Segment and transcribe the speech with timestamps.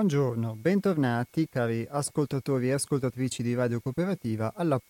[0.00, 4.80] Buongiorno, bentornati cari ascoltatori e ascoltatrici di Radio Cooperativa alla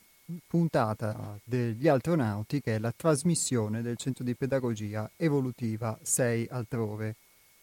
[0.46, 7.16] puntata degli Altronauti che è la trasmissione del Centro di Pedagogia Evolutiva 6 Altrove,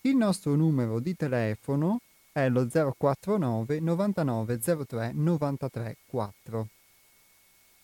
[0.03, 1.99] Il nostro numero di telefono
[2.31, 6.69] è lo 049 99 03 93 4.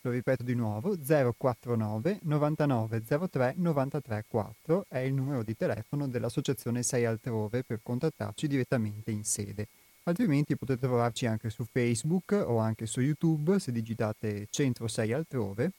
[0.03, 6.85] Lo ripeto di nuovo, 049 99 03 93 4 è il numero di telefono dell'associazione
[6.85, 9.67] Sei Altrove per contattarci direttamente in sede.
[10.05, 15.71] Altrimenti potete trovarci anche su Facebook o anche su YouTube se digitate Centro 6 altrove.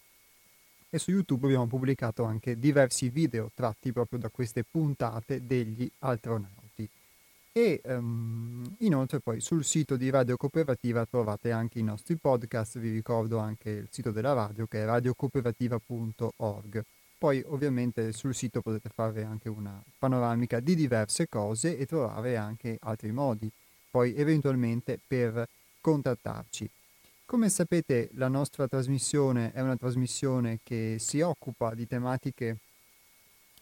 [0.90, 6.88] E su YouTube abbiamo pubblicato anche diversi video tratti proprio da queste puntate degli astronauti.
[7.52, 12.92] E um, inoltre poi sul sito di Radio Cooperativa trovate anche i nostri podcast, vi
[12.92, 16.86] ricordo anche il sito della radio che è radiocooperativa.org.
[17.18, 22.78] Poi ovviamente sul sito potete fare anche una panoramica di diverse cose e trovare anche
[22.80, 23.52] altri modi
[23.94, 25.48] poi eventualmente per
[25.80, 26.68] contattarci.
[27.26, 32.58] Come sapete la nostra trasmissione è una trasmissione che si occupa di tematiche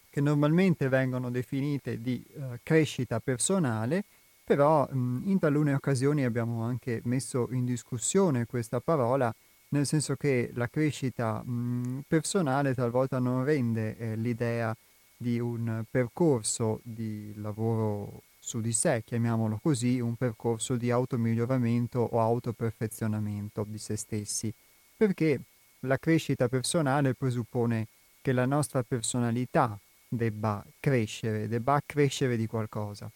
[0.08, 4.04] che normalmente vengono definite di uh, crescita personale,
[4.42, 9.30] però mh, in talune occasioni abbiamo anche messo in discussione questa parola,
[9.68, 14.74] nel senso che la crescita mh, personale talvolta non rende eh, l'idea
[15.14, 22.20] di un percorso di lavoro su di sé, chiamiamolo così, un percorso di automiglioramento o
[22.20, 24.52] autoperfezionamento di se stessi,
[24.96, 25.40] perché
[25.80, 27.86] la crescita personale presuppone
[28.20, 33.08] che la nostra personalità debba crescere, debba crescere di qualcosa.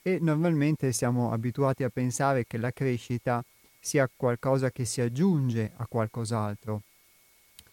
[0.00, 3.44] E normalmente siamo abituati a pensare che la crescita
[3.80, 6.82] sia qualcosa che si aggiunge a qualcos'altro,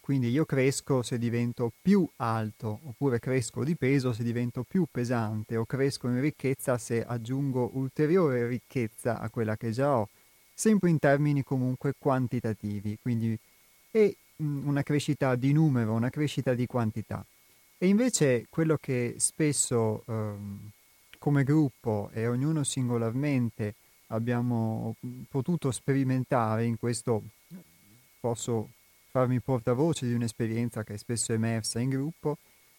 [0.06, 5.56] quindi io cresco se divento più alto, oppure cresco di peso se divento più pesante,
[5.56, 10.08] o cresco in ricchezza se aggiungo ulteriore ricchezza a quella che già ho,
[10.54, 13.36] sempre in termini comunque quantitativi, quindi
[13.90, 17.26] è una crescita di numero, una crescita di quantità.
[17.76, 20.70] E invece quello che spesso ehm,
[21.18, 23.74] come gruppo e ognuno singolarmente
[24.10, 24.94] abbiamo
[25.28, 27.24] potuto sperimentare in questo
[28.20, 28.68] posso
[29.16, 32.36] farmi portavoce di un'esperienza che è spesso emersa in gruppo,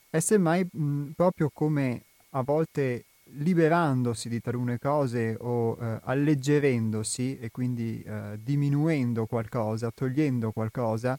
[0.08, 3.06] è semmai mh, proprio come a volte
[3.40, 11.18] liberandosi di talune cose o eh, alleggerendosi e quindi eh, diminuendo qualcosa, togliendo qualcosa,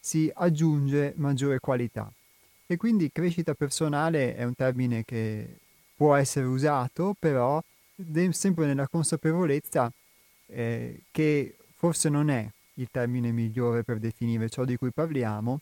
[0.00, 2.10] si aggiunge maggiore qualità.
[2.66, 5.58] E quindi crescita personale è un termine che
[5.94, 7.62] può essere usato, però
[8.30, 9.88] sempre nella consapevolezza
[10.46, 15.60] eh, che forse non è il termine migliore per definire ciò di cui parliamo.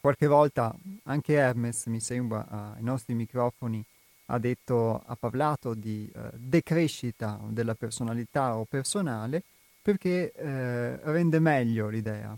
[0.00, 0.74] Qualche volta
[1.04, 3.84] anche Hermes, mi sembra, ai nostri microfoni
[4.26, 9.42] ha detto, ha parlato di eh, decrescita della personalità o personale
[9.80, 12.36] perché eh, rende meglio l'idea.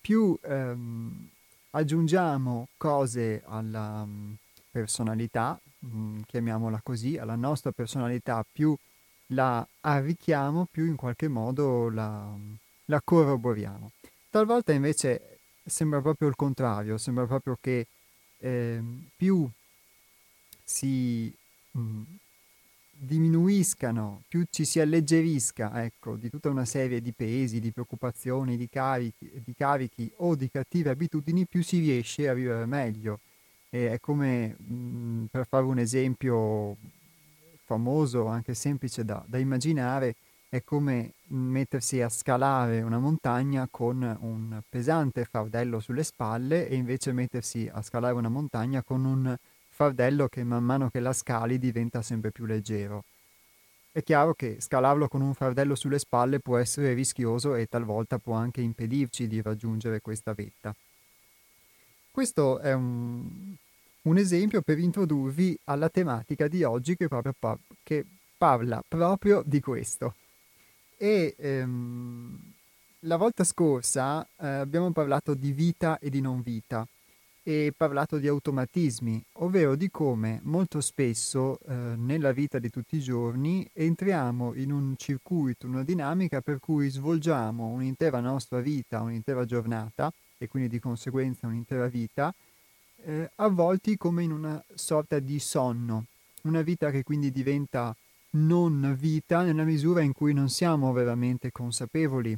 [0.00, 1.28] Più ehm,
[1.70, 4.34] aggiungiamo cose alla um,
[4.70, 8.76] personalità, mh, mm, chiamiamola così, alla nostra personalità, più
[9.26, 12.34] la arricchiamo, più in qualche modo la,
[12.92, 13.90] la corroboriamo.
[14.28, 17.86] Talvolta invece sembra proprio il contrario, sembra proprio che
[18.38, 18.82] eh,
[19.16, 19.48] più
[20.62, 21.34] si
[21.70, 22.02] mh, mm,
[22.90, 28.68] diminuiscano, più ci si alleggerisca ecco, di tutta una serie di pesi, di preoccupazioni, di
[28.68, 33.20] carichi, di carichi o di cattive abitudini, più si riesce a vivere meglio.
[33.70, 36.76] E è come, mh, mm, per fare un esempio
[37.64, 40.14] famoso, anche semplice da, da immaginare,
[40.52, 47.12] è come mettersi a scalare una montagna con un pesante fardello sulle spalle e invece
[47.12, 49.34] mettersi a scalare una montagna con un
[49.70, 53.04] fardello che man mano che la scali diventa sempre più leggero.
[53.92, 58.34] È chiaro che scalarlo con un fardello sulle spalle può essere rischioso e talvolta può
[58.34, 60.76] anche impedirci di raggiungere questa vetta.
[62.10, 63.54] Questo è un,
[64.02, 67.32] un esempio per introdurvi alla tematica di oggi che proprio,
[67.82, 68.04] che
[68.36, 70.16] parla proprio di questo.
[71.02, 72.38] E ehm,
[73.00, 76.86] la volta scorsa eh, abbiamo parlato di vita e di non vita
[77.42, 83.00] e parlato di automatismi, ovvero di come molto spesso eh, nella vita di tutti i
[83.00, 90.12] giorni entriamo in un circuito, una dinamica per cui svolgiamo un'intera nostra vita, un'intera giornata
[90.38, 92.32] e quindi di conseguenza un'intera vita,
[93.02, 96.04] eh, avvolti come in una sorta di sonno,
[96.42, 97.92] una vita che quindi diventa
[98.34, 102.36] non vita nella misura in cui non siamo veramente consapevoli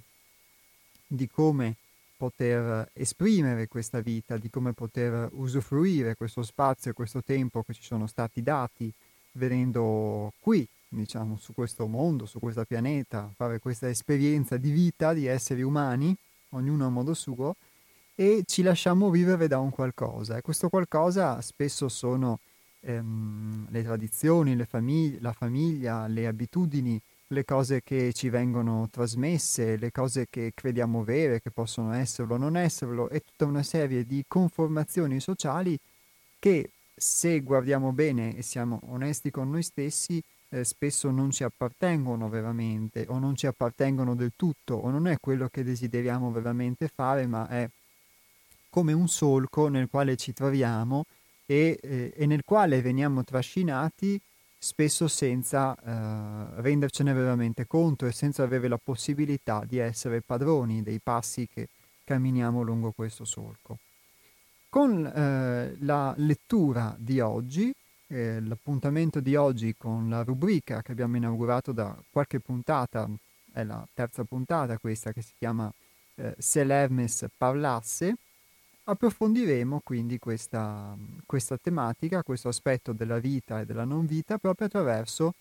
[1.06, 1.76] di come
[2.17, 7.82] poter esprimere questa vita, di come poter usufruire questo spazio e questo tempo che ci
[7.82, 8.93] sono stati dati
[9.32, 15.26] venendo qui, diciamo, su questo mondo, su questo pianeta, fare questa esperienza di vita di
[15.26, 16.17] esseri umani,
[16.50, 17.56] ognuno a modo suo,
[18.14, 20.37] e ci lasciamo vivere da un qualcosa.
[20.37, 22.38] E questo qualcosa spesso sono
[22.84, 29.76] ehm, le tradizioni, le famig- la famiglia, le abitudini, le cose che ci vengono trasmesse,
[29.76, 34.04] le cose che crediamo vere, che possono esserlo o non esserlo, e tutta una serie
[34.04, 35.78] di conformazioni sociali
[36.38, 42.28] che se guardiamo bene e siamo onesti con noi stessi, eh, spesso non ci appartengono
[42.28, 47.26] veramente o non ci appartengono del tutto o non è quello che desideriamo veramente fare,
[47.26, 47.69] ma è
[48.70, 51.04] come un solco nel quale ci troviamo
[51.46, 54.20] e, eh, e nel quale veniamo trascinati
[54.64, 61.00] spesso senza eh, rendercene veramente conto e senza avere la possibilità di essere padroni dei
[61.02, 61.69] passi che
[62.02, 63.79] camminiamo lungo questo solco.
[64.70, 67.73] Con eh, la lettura di oggi,
[68.06, 73.08] eh, l'appuntamento di oggi con la rubrica che abbiamo inaugurato da qualche puntata,
[73.52, 75.70] è la terza puntata questa che si chiama
[76.17, 78.17] eh, Se l'Hermes parlasse,
[78.86, 80.94] Approfondiremo quindi questa,
[81.25, 85.32] questa, tematica, questo aspetto della vita e della non vita proprio attraverso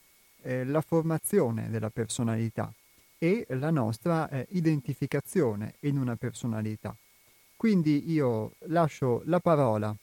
[0.43, 2.71] eh, la formazione della personalità
[3.17, 6.95] e la nostra eh, identificazione in una personalità.
[7.57, 9.93] Quindi io lascio la parola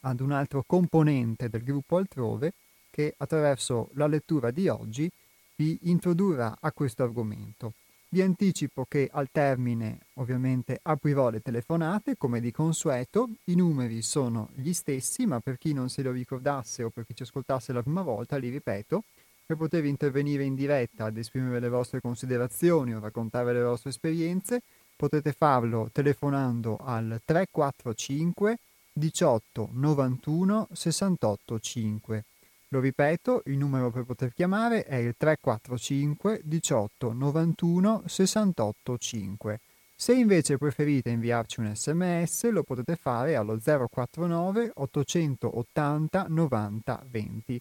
[0.00, 2.54] ad un altro componente del gruppo altrove
[2.90, 5.10] che attraverso la lettura di oggi
[5.56, 7.74] vi introdurrà a questo argomento.
[8.12, 14.50] Vi anticipo che al termine ovviamente aprirò le telefonate come di consueto, i numeri sono
[14.54, 17.80] gli stessi ma per chi non se lo ricordasse o per chi ci ascoltasse la
[17.80, 19.04] prima volta li ripeto,
[19.46, 24.60] per poter intervenire in diretta ad esprimere le vostre considerazioni o raccontare le vostre esperienze
[24.94, 28.58] potete farlo telefonando al 345
[28.92, 32.24] 18 91 68 5
[32.72, 39.60] lo ripeto, il numero per poter chiamare è il 345 18 91 68 5.
[39.94, 47.60] Se invece preferite inviarci un sms lo potete fare allo 049 880 90 20.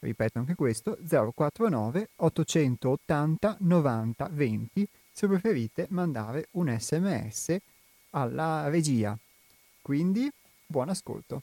[0.00, 7.56] Ripeto anche questo, 049 880 90 20 se preferite mandare un sms
[8.10, 9.16] alla regia.
[9.80, 10.28] Quindi
[10.66, 11.42] buon ascolto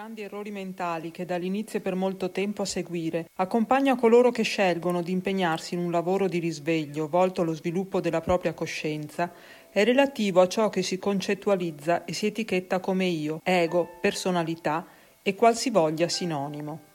[0.00, 5.10] grandi errori mentali che dall'inizio per molto tempo a seguire accompagna coloro che scelgono di
[5.10, 9.32] impegnarsi in un lavoro di risveglio volto allo sviluppo della propria coscienza
[9.68, 14.86] è relativo a ciò che si concettualizza e si etichetta come io, ego, personalità
[15.20, 16.87] e qualsivoglia sinonimo.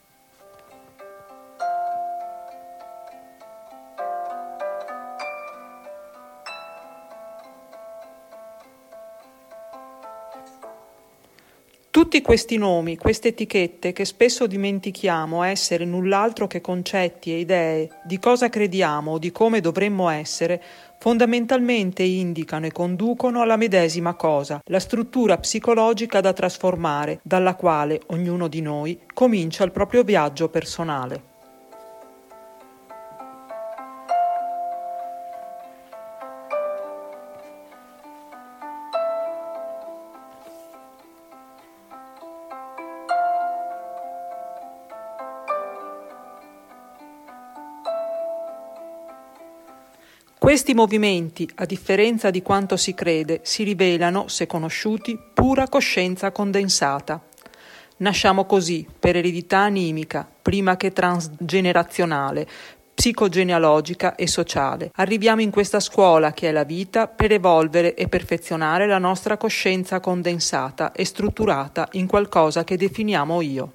[12.13, 18.19] Tutti questi nomi, queste etichette che spesso dimentichiamo essere null'altro che concetti e idee di
[18.19, 20.61] cosa crediamo o di come dovremmo essere,
[20.99, 28.47] fondamentalmente indicano e conducono alla medesima cosa, la struttura psicologica da trasformare, dalla quale ognuno
[28.47, 31.32] di noi comincia il proprio viaggio personale.
[50.53, 57.19] Questi movimenti, a differenza di quanto si crede, si rivelano, se conosciuti, pura coscienza condensata.
[57.97, 62.47] Nasciamo così, per eredità animica, prima che transgenerazionale,
[62.93, 64.91] psicogenealogica e sociale.
[64.93, 69.99] Arriviamo in questa scuola che è la vita per evolvere e perfezionare la nostra coscienza
[69.99, 73.71] condensata e strutturata in qualcosa che definiamo io.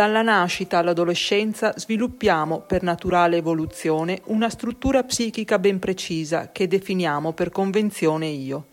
[0.00, 7.50] Dalla nascita all'adolescenza sviluppiamo per naturale evoluzione una struttura psichica ben precisa che definiamo per
[7.50, 8.68] convenzione io.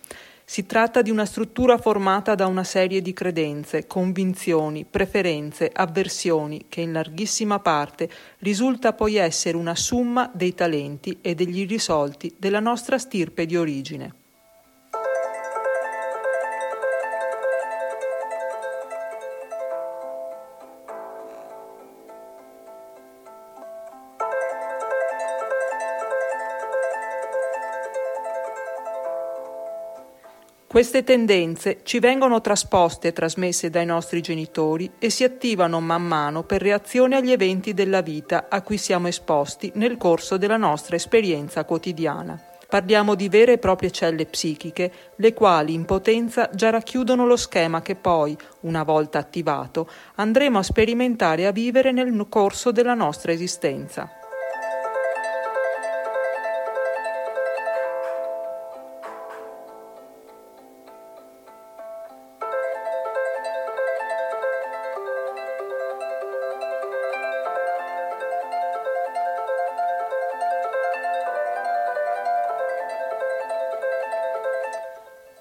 [0.46, 6.79] Si tratta di una struttura formata da una serie di credenze, convinzioni, preferenze, avversioni che
[6.79, 12.98] in larghissima parte risulta poi essere una summa dei talenti e degli irrisolti della nostra
[12.98, 14.26] stirpe di origine.
[30.77, 36.43] Queste tendenze ci vengono trasposte e trasmesse dai nostri genitori e si attivano man mano
[36.43, 41.65] per reazione agli eventi della vita a cui siamo esposti nel corso della nostra esperienza
[41.65, 42.39] quotidiana.
[42.69, 47.81] Parliamo di vere e proprie celle psichiche, le quali in potenza già racchiudono lo schema
[47.81, 53.31] che poi, una volta attivato, andremo a sperimentare e a vivere nel corso della nostra
[53.31, 54.16] esistenza.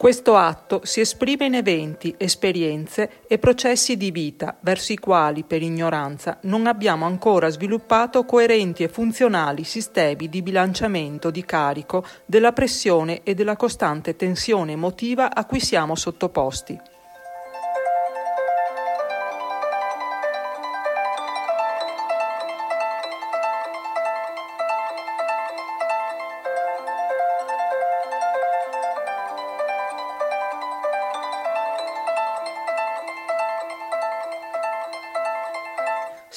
[0.07, 5.63] Questo atto si esprime in eventi, esperienze e processi di vita verso i quali, per
[5.63, 13.25] ignoranza, non abbiamo ancora sviluppato coerenti e funzionali sistemi di bilanciamento di carico della pressione
[13.25, 16.81] e della costante tensione emotiva a cui siamo sottoposti.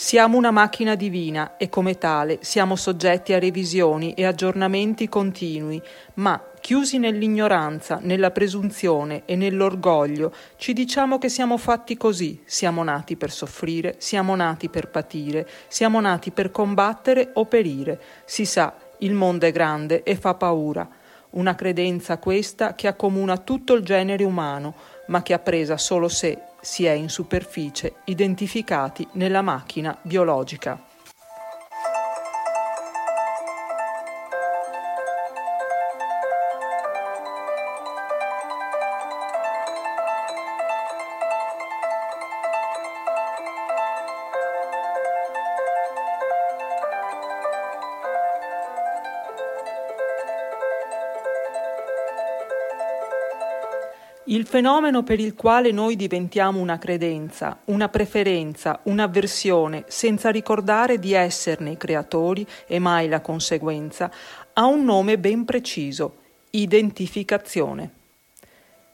[0.09, 5.79] Siamo una macchina divina e come tale siamo soggetti a revisioni e aggiornamenti continui,
[6.15, 13.17] ma chiusi nell'ignoranza, nella presunzione e nell'orgoglio, ci diciamo che siamo fatti così, siamo nati
[13.17, 18.01] per soffrire, siamo nati per patire, siamo nati per combattere o perire.
[18.25, 20.89] Si sa, il mondo è grande e fa paura.
[21.33, 24.73] Una credenza questa che accomuna tutto il genere umano,
[25.05, 30.88] ma che ha presa solo se si è in superficie identificati nella macchina biologica.
[54.39, 61.11] Il fenomeno per il quale noi diventiamo una credenza, una preferenza, un'avversione, senza ricordare di
[61.11, 64.09] esserne i creatori e mai la conseguenza,
[64.53, 66.19] ha un nome ben preciso,
[66.51, 67.91] identificazione.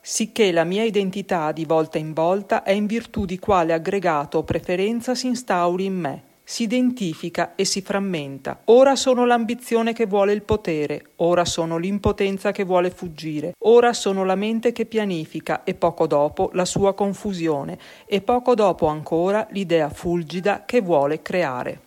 [0.01, 4.43] Sicché la mia identità di volta in volta è in virtù di quale aggregato o
[4.43, 8.61] preferenza si instauri in me si identifica e si frammenta.
[8.65, 14.23] Ora sono l'ambizione che vuole il potere, ora sono l'impotenza che vuole fuggire, ora sono
[14.23, 19.89] la mente che pianifica e poco dopo la sua confusione e poco dopo ancora l'idea
[19.89, 21.81] fulgida che vuole creare.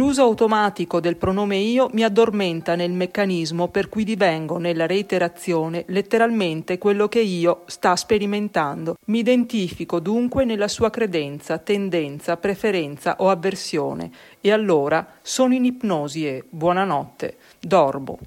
[0.00, 6.78] L'uso automatico del pronome io mi addormenta nel meccanismo per cui divengo nella reiterazione letteralmente
[6.78, 8.96] quello che io sta sperimentando.
[9.08, 16.26] Mi identifico dunque nella sua credenza, tendenza, preferenza o avversione e allora sono in ipnosi
[16.26, 18.18] e buonanotte, dormo.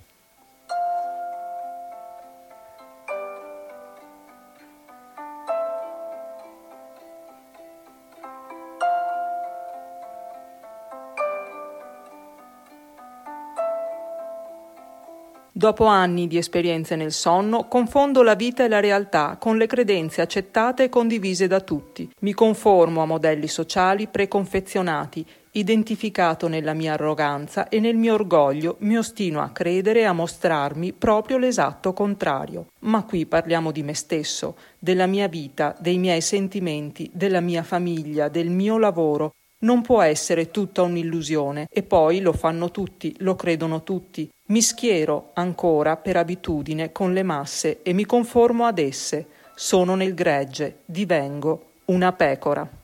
[15.63, 20.19] Dopo anni di esperienze nel sonno, confondo la vita e la realtà con le credenze
[20.19, 22.09] accettate e condivise da tutti.
[22.19, 28.97] Mi conformo a modelli sociali preconfezionati, identificato nella mia arroganza e nel mio orgoglio mi
[28.97, 32.65] ostino a credere e a mostrarmi proprio l'esatto contrario.
[32.79, 38.27] Ma qui parliamo di me stesso, della mia vita, dei miei sentimenti, della mia famiglia,
[38.27, 39.31] del mio lavoro,
[39.63, 44.29] non può essere tutta un'illusione e poi lo fanno tutti, lo credono tutti.
[44.45, 49.25] Mi schiero ancora per abitudine con le masse e mi conformo ad esse.
[49.55, 52.82] Sono nel gregge, divengo una pecora.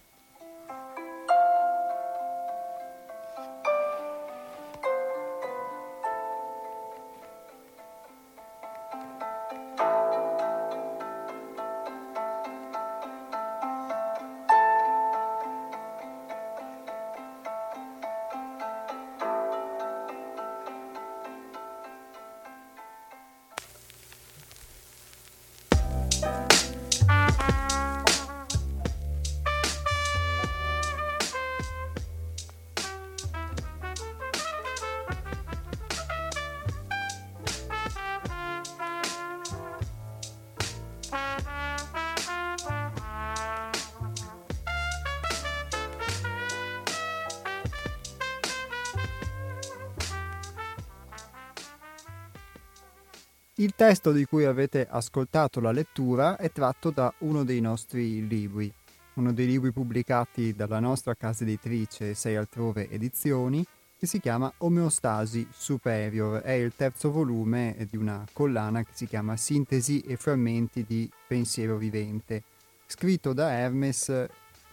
[53.90, 58.72] Testo di cui avete ascoltato la lettura è tratto da uno dei nostri libri,
[59.16, 63.66] uno dei libri pubblicati dalla nostra casa editrice Sei Altrove Edizioni,
[63.98, 66.42] che si chiama Omeostasi Superior.
[66.42, 71.76] È il terzo volume di una collana che si chiama Sintesi e frammenti di pensiero
[71.78, 72.44] vivente,
[72.86, 74.28] scritto da Hermes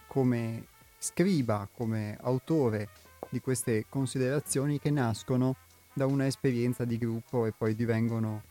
[0.05, 0.67] come
[0.99, 2.89] scriba, come autore
[3.29, 5.55] di queste considerazioni che nascono
[5.91, 8.43] da una esperienza di gruppo e poi divengono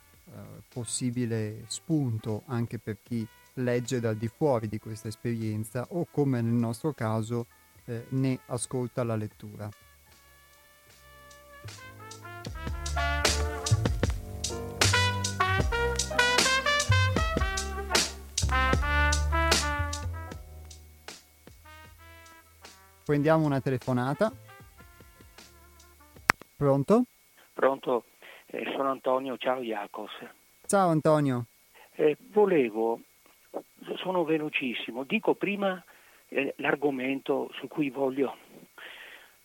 [0.69, 6.53] possibile spunto anche per chi legge dal di fuori di questa esperienza o come nel
[6.53, 7.47] nostro caso
[7.87, 9.69] eh, ne ascolta la lettura.
[23.05, 24.33] Prendiamo una telefonata.
[26.57, 27.05] Pronto?
[27.53, 28.05] Pronto,
[28.47, 30.13] eh, sono Antonio, ciao Iacos.
[30.67, 31.47] Ciao Antonio.
[31.95, 33.01] Eh, volevo,
[33.97, 35.83] sono velocissimo, dico prima
[36.29, 38.37] eh, l'argomento su cui voglio,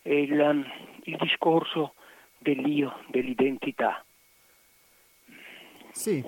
[0.04, 0.66] il, um,
[1.04, 1.94] il discorso
[2.38, 4.04] dell'io, dell'identità.
[5.92, 6.26] Sì.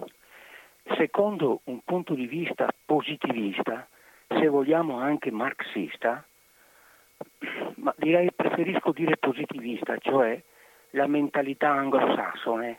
[0.98, 3.88] Secondo un punto di vista positivista,
[4.28, 6.26] se vogliamo anche marxista,
[7.76, 10.42] ma direi preferisco dire positivista, cioè
[10.94, 12.78] la mentalità anglosassone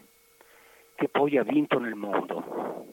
[0.94, 2.86] che poi ha vinto nel mondo.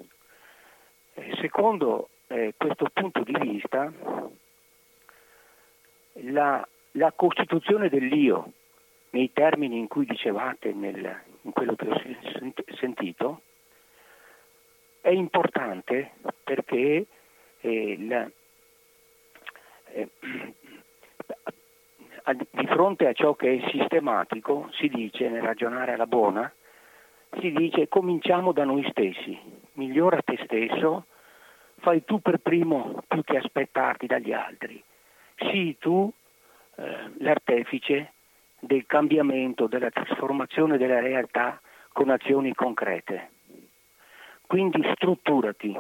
[1.14, 3.92] Eh, secondo eh, questo punto di vista,
[6.14, 8.54] la, la, costituzione dell'io,
[9.12, 12.02] nei termini in cui dicevate nel, in quello che ho
[12.78, 13.42] sentito,
[15.02, 17.06] è importante perché
[17.60, 18.30] eh, la,
[19.94, 20.10] eh,
[22.26, 26.52] di fronte a ciò che è sistematico, si dice, nel ragionare alla buona,
[27.40, 29.38] si dice cominciamo da noi stessi,
[29.74, 31.06] migliora te stesso,
[31.80, 34.84] fai tu per primo più che aspettarti dagli altri,
[35.36, 36.12] sii tu
[36.76, 38.14] eh, l'artefice
[38.60, 41.60] del cambiamento, della trasformazione della realtà
[41.92, 43.32] con azioni concrete.
[44.46, 45.76] Quindi strutturati.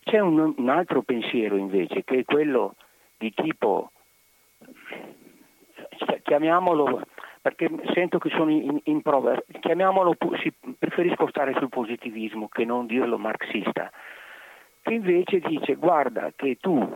[0.00, 2.74] C'è un, un altro pensiero invece che è quello
[3.16, 3.92] di tipo
[6.22, 7.02] chiamiamolo
[7.40, 12.86] perché sento che sono in, in prova, chiamiamolo, sì, preferisco stare sul positivismo che non
[12.86, 13.90] dirlo marxista,
[14.82, 16.94] che invece dice guarda che tu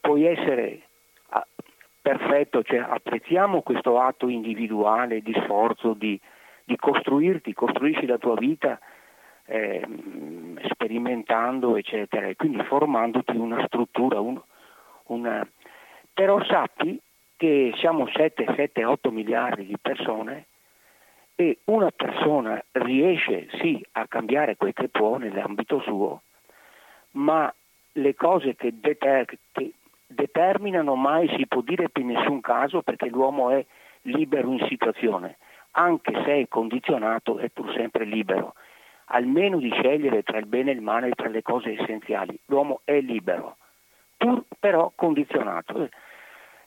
[0.00, 0.82] puoi essere
[1.30, 1.46] ah,
[2.00, 6.20] perfetto, cioè apprezziamo questo atto individuale di sforzo, di,
[6.64, 8.78] di costruirti, costruisci la tua vita
[9.46, 9.86] eh,
[10.70, 14.40] sperimentando, eccetera, e quindi formandoti una struttura, un,
[15.06, 15.46] una,
[16.12, 17.00] però sappi
[17.36, 20.46] che siamo 7, 7, 8 miliardi di persone
[21.34, 26.22] e una persona riesce sì a cambiare quel che può nell'ambito suo,
[27.12, 27.52] ma
[27.92, 29.72] le cose che, deter- che
[30.06, 33.64] determinano mai si può dire per nessun caso perché l'uomo è
[34.02, 35.38] libero in situazione,
[35.72, 38.54] anche se è condizionato è pur sempre libero,
[39.06, 42.38] almeno di scegliere tra il bene e il male, tra le cose essenziali.
[42.46, 43.56] L'uomo è libero,
[44.16, 45.88] pur però condizionato.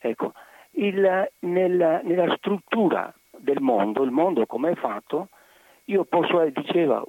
[0.08, 0.34] Ecco,
[0.72, 5.30] il, nel, nella struttura del mondo, il mondo come è fatto,
[5.86, 7.04] io posso, eh, diceva,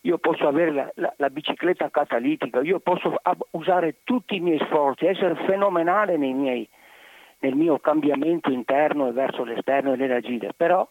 [0.00, 3.14] io posso avere la, la, la, bicicletta catalitica, io posso
[3.50, 6.66] usare tutti i miei sforzi, essere fenomenale miei,
[7.40, 10.88] nel mio cambiamento interno e verso l'esterno e nell'agire, però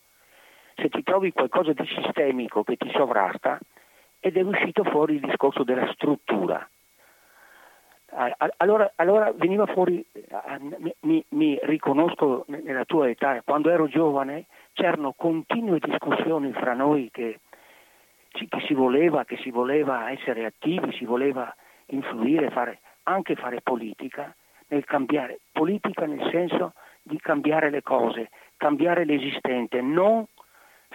[0.76, 3.60] se ti trovi qualcosa di sistemico che ti sovrasta,
[4.20, 6.70] ed è uscito fuori il discorso della struttura.
[8.14, 10.06] Allora, allora veniva fuori,
[11.02, 17.40] mi, mi, riconosco nella tua età, quando ero giovane c'erano continue discussioni fra noi che,
[18.28, 21.56] che, si voleva, che si voleva essere attivi, si voleva
[21.88, 24.36] influire, fare, anche fare politica,
[24.68, 30.26] nel cambiare, politica nel senso di cambiare le cose, cambiare l'esistente, non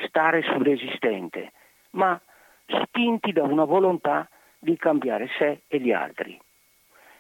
[0.06, 1.52] stare sull'esistente,
[1.92, 2.20] ma
[2.66, 6.38] spinti da una volontà di cambiare sé e gli altri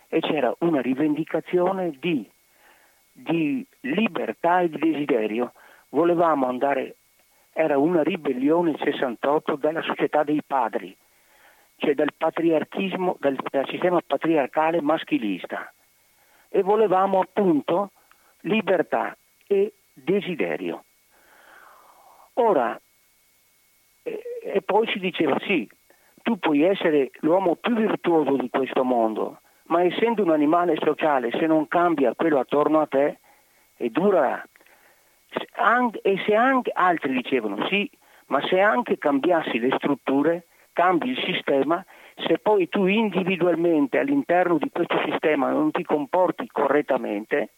[0.08, 2.28] e c'era una rivendicazione di,
[3.12, 5.52] di libertà e di desiderio.
[5.90, 6.96] Volevamo andare,
[7.52, 10.96] era una ribellione il 68 dalla società dei padri,
[11.76, 15.72] cioè dal patriarchismo, dal, dal sistema patriarcale maschilista
[16.48, 17.90] e volevamo appunto
[18.40, 19.16] libertà
[19.46, 20.84] e desiderio.
[22.34, 22.78] Ora,
[24.02, 25.68] e poi si diceva sì,
[26.22, 31.46] tu puoi essere l'uomo più virtuoso di questo mondo, ma essendo un animale sociale, se
[31.46, 33.18] non cambia quello attorno a te,
[33.76, 34.42] è dura.
[36.02, 37.90] E se anche altri dicevano sì,
[38.26, 41.84] ma se anche cambiassi le strutture, cambi il sistema,
[42.16, 47.50] se poi tu individualmente all'interno di questo sistema non ti comporti correttamente,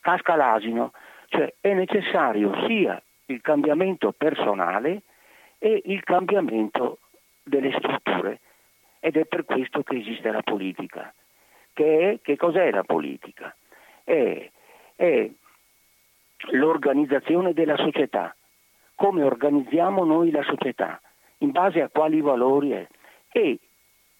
[0.00, 0.92] casca l'asino,
[1.28, 5.02] cioè è necessario sia il cambiamento personale
[5.58, 6.98] e il cambiamento
[7.42, 8.40] delle strutture
[9.04, 11.12] ed è per questo che esiste la politica.
[11.74, 13.54] Che, è, che cos'è la politica?
[14.02, 14.50] È,
[14.96, 15.30] è
[16.52, 18.34] l'organizzazione della società,
[18.94, 20.98] come organizziamo noi la società,
[21.38, 22.86] in base a quali valori è.
[23.30, 23.58] E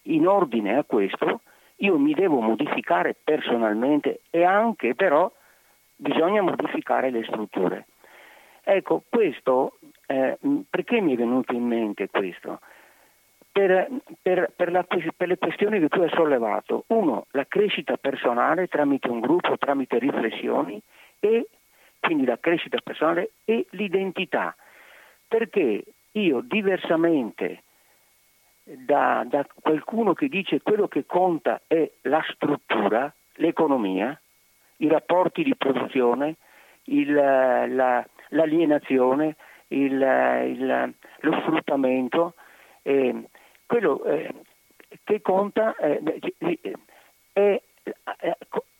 [0.03, 1.40] in ordine a questo
[1.77, 5.33] io mi devo modificare personalmente e anche però
[5.97, 7.87] bisogna modificare le strutture.
[8.62, 10.37] Ecco, questo, eh,
[10.68, 12.61] perché mi è venuto in mente questo?
[13.55, 13.88] Per,
[14.21, 16.87] per, per, la, per, le questioni che tu hai sollevato.
[16.88, 20.83] Uno, la crescita personale tramite un gruppo, tramite riflessioni
[21.21, 21.47] e
[22.01, 24.57] quindi la crescita personale e l'identità.
[25.29, 27.62] Perché io diversamente
[28.64, 34.19] da, da qualcuno che dice quello che conta è la struttura, l'economia,
[34.79, 36.37] i rapporti di produzione,
[36.85, 39.37] il, la, l'alienazione,
[39.69, 42.35] il, il, lo sfruttamento,
[42.83, 43.29] eh,
[43.66, 44.33] quello eh,
[45.03, 46.03] che conta eh,
[47.33, 47.61] è,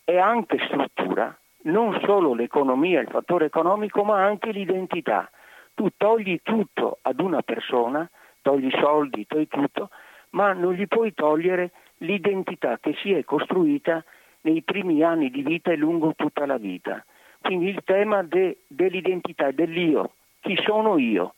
[0.05, 5.31] è, anche struttura, non solo l'economia, il fattore economico, ma anche l'identità.
[5.75, 8.09] Tu togli tutto ad una persona,
[8.42, 9.90] togli soldi, togli tutto,
[10.31, 14.05] ma non gli puoi togliere l'identità che si è costruita
[14.42, 17.05] nei primi anni di vita e lungo tutta la vita.
[17.40, 21.35] Quindi il tema de, dell'identità, dell'io, chi sono io,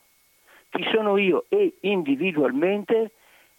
[0.70, 3.12] chi sono io e individualmente,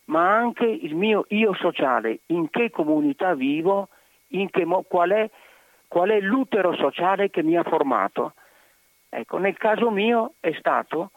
[0.08, 3.90] ma anche il mio io sociale, in che comunità vivo,
[4.28, 5.30] che mo, qual, è,
[5.88, 8.34] qual, è, l'utero sociale che mi ha formato.
[9.10, 11.12] Ecco, nel caso mio è stato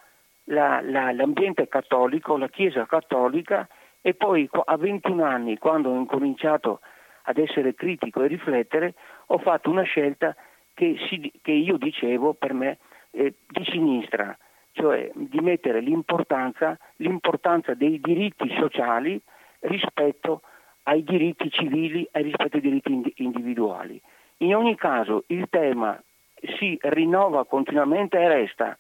[0.44, 3.68] la, la, l'ambiente cattolico, la Chiesa cattolica
[4.00, 6.80] e poi a 21 anni, quando ho incominciato
[7.24, 8.94] ad essere critico e riflettere,
[9.26, 10.34] ho fatto una scelta
[10.74, 12.78] che, si, che io dicevo per me
[13.10, 14.36] eh, di sinistra,
[14.80, 19.20] cioè di mettere l'importanza, l'importanza dei diritti sociali
[19.60, 20.40] rispetto
[20.84, 24.00] ai diritti civili e rispetto ai diritti individuali.
[24.38, 26.02] In ogni caso il tema
[26.58, 28.76] si rinnova continuamente e resta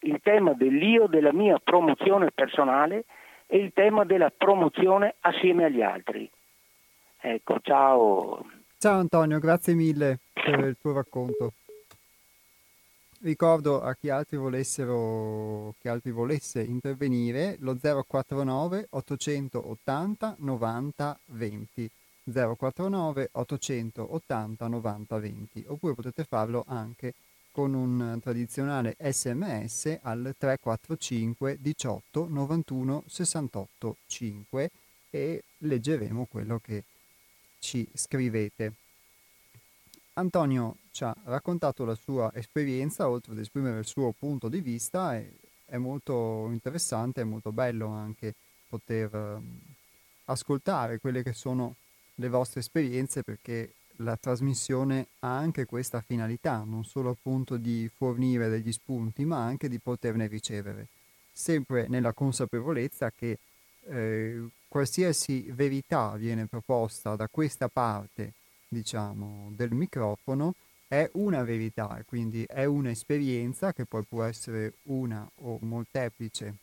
[0.00, 3.04] il tema dell'io, della mia promozione personale
[3.46, 6.28] e il tema della promozione assieme agli altri.
[7.20, 8.44] Ecco, ciao.
[8.78, 11.52] Ciao Antonio, grazie mille per il tuo racconto.
[13.20, 21.90] Ricordo a chi altri chi altri volesse intervenire lo 049 880 90 20
[22.24, 27.14] 049 880 90 20 oppure potete farlo anche
[27.52, 34.70] con un tradizionale sms al 345 18 91 68 5
[35.08, 36.84] e leggeremo quello che
[37.60, 38.74] ci scrivete.
[40.14, 45.14] Antonio ci ha raccontato la sua esperienza, oltre ad esprimere il suo punto di vista,
[45.14, 48.34] è molto interessante, è molto bello anche
[48.66, 49.60] poter ehm,
[50.24, 51.74] ascoltare quelle che sono
[52.14, 58.48] le vostre esperienze perché la trasmissione ha anche questa finalità, non solo appunto di fornire
[58.48, 60.86] degli spunti, ma anche di poterne ricevere,
[61.30, 63.38] sempre nella consapevolezza che
[63.88, 68.32] eh, qualsiasi verità viene proposta da questa parte
[68.66, 70.54] diciamo, del microfono
[70.88, 76.54] è una verità, quindi è un'esperienza che poi può essere una o molteplice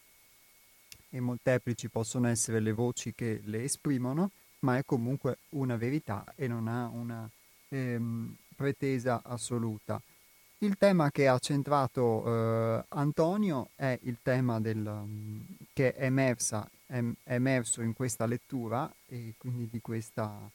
[1.10, 6.48] e molteplici possono essere le voci che le esprimono, ma è comunque una verità e
[6.48, 7.30] non ha una
[7.70, 10.02] ehm, pretesa assoluta.
[10.60, 15.06] Il tema che ha centrato eh, Antonio è il tema del,
[15.74, 20.50] che è, emersa, è, è emerso in questa lettura e quindi di questa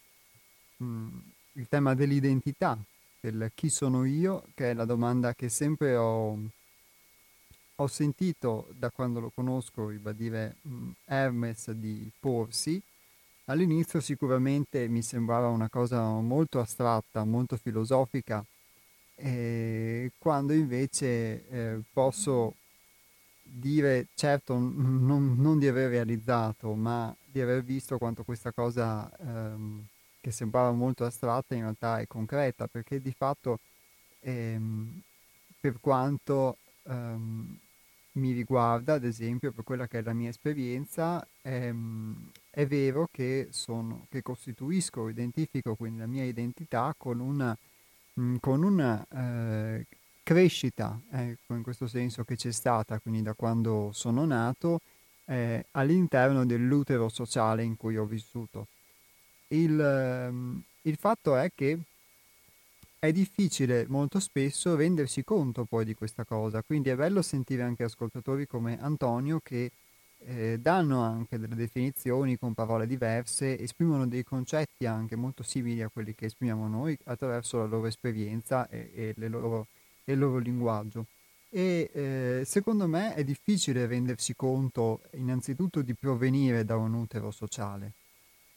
[0.78, 1.18] mh, mm,
[1.52, 2.76] il tema dell'identità,
[3.20, 6.38] del chi sono io, che è la domanda che sempre ho,
[7.76, 10.56] ho sentito da quando lo conosco ribadire
[11.04, 12.80] Hermes di porsi.
[13.46, 18.44] All'inizio sicuramente mi sembrava una cosa molto astratta, molto filosofica,
[19.14, 22.54] e quando invece eh, posso
[23.42, 29.84] dire, certo non, non, di aver realizzato, ma di aver visto quanto questa cosa ehm,
[30.20, 33.58] che sembrava molto astratta in realtà è concreta, perché di fatto
[34.20, 35.00] ehm,
[35.60, 37.58] per quanto ehm,
[38.12, 43.48] mi riguarda, ad esempio, per quella che è la mia esperienza, ehm, è vero che,
[43.50, 47.56] sono, che costituisco, identifico quindi la mia identità con una,
[48.14, 49.86] mh, con una eh,
[50.22, 54.80] crescita, ecco, in questo senso che c'è stata, quindi da quando sono nato,
[55.26, 58.66] eh, all'interno dell'utero sociale in cui ho vissuto.
[59.48, 61.78] Il, ehm, il fatto è che
[62.98, 67.84] è difficile molto spesso rendersi conto poi di questa cosa, quindi è bello sentire anche
[67.84, 69.70] ascoltatori come Antonio che
[70.24, 75.88] eh, danno anche delle definizioni con parole diverse, esprimono dei concetti anche molto simili a
[75.88, 79.68] quelli che esprimiamo noi attraverso la loro esperienza e, e, loro,
[80.04, 81.06] il loro linguaggio.
[81.50, 87.92] E eh, secondo me è difficile rendersi conto innanzitutto di provenire da un utero sociale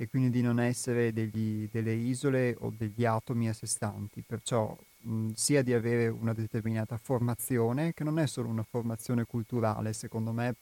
[0.02, 4.76] e quindi di non essere degli, delle isole o degli atomi a sé stanti, perciò
[5.02, 10.32] mh, sia di avere una determinata formazione, che non è solo una formazione culturale, secondo
[10.32, 10.56] me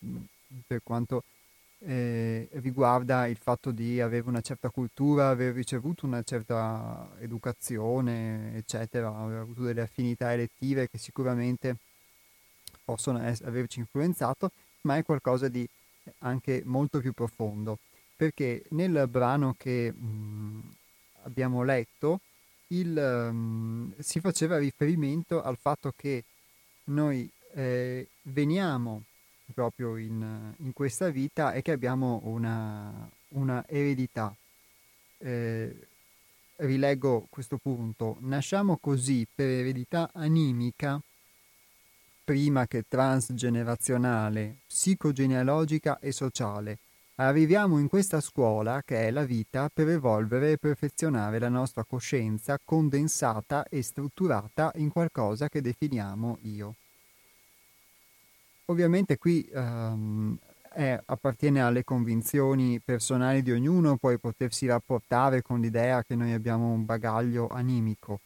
[0.67, 1.23] per quanto
[1.85, 9.15] eh, riguarda il fatto di avere una certa cultura, aver ricevuto una certa educazione, eccetera,
[9.15, 11.77] aver avuto delle affinità elettive che sicuramente
[12.83, 15.65] possono es- averci influenzato, ma è qualcosa di
[16.19, 17.77] anche molto più profondo,
[18.19, 20.75] perché nel brano che mh,
[21.23, 22.19] abbiamo letto
[22.67, 26.25] il, mh, si faceva riferimento al fatto che
[26.87, 29.03] noi eh, veniamo
[29.53, 34.35] proprio in, in questa vita è che abbiamo una, una eredità.
[35.19, 35.87] Eh,
[36.57, 38.17] rileggo questo punto.
[38.19, 41.01] Nasciamo così per eredità animica,
[42.25, 46.79] prima che transgenerazionale, psicogenealogica e sociale.
[47.21, 52.57] Arriviamo in questa scuola, che è la vita, per evolvere e perfezionare la nostra coscienza
[52.63, 56.75] condensata e strutturata in qualcosa che definiamo io.
[58.67, 60.37] Ovviamente qui um,
[60.71, 66.71] è, appartiene alle convinzioni personali di ognuno, poi potersi rapportare con l'idea che noi abbiamo
[66.71, 68.21] un bagaglio animico,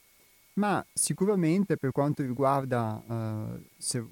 [0.53, 4.05] ma sicuramente per quanto riguarda, uh, se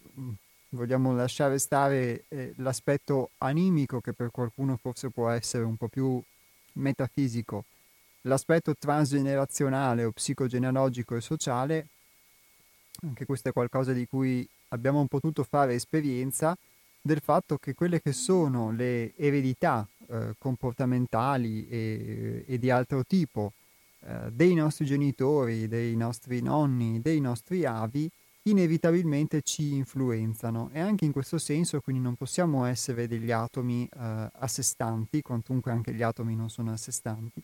[0.72, 6.22] vogliamo lasciare stare eh, l'aspetto animico che per qualcuno forse può essere un po' più
[6.74, 7.66] metafisico,
[8.22, 11.88] l'aspetto transgenerazionale o psicogenealogico e sociale,
[13.04, 16.58] anche questo è qualcosa di cui abbiamo potuto fare esperienza
[17.02, 23.54] del fatto che quelle che sono le eredità eh, comportamentali e, e, di altro tipo
[24.02, 28.10] eh, dei nostri genitori, dei nostri nonni, dei nostri avi,
[28.44, 30.70] inevitabilmente ci influenzano.
[30.74, 35.22] E anche in questo senso quindi non possiamo essere degli atomi eh, a sé stanti,
[35.22, 37.42] quantunque anche gli atomi non sono a sé stanti,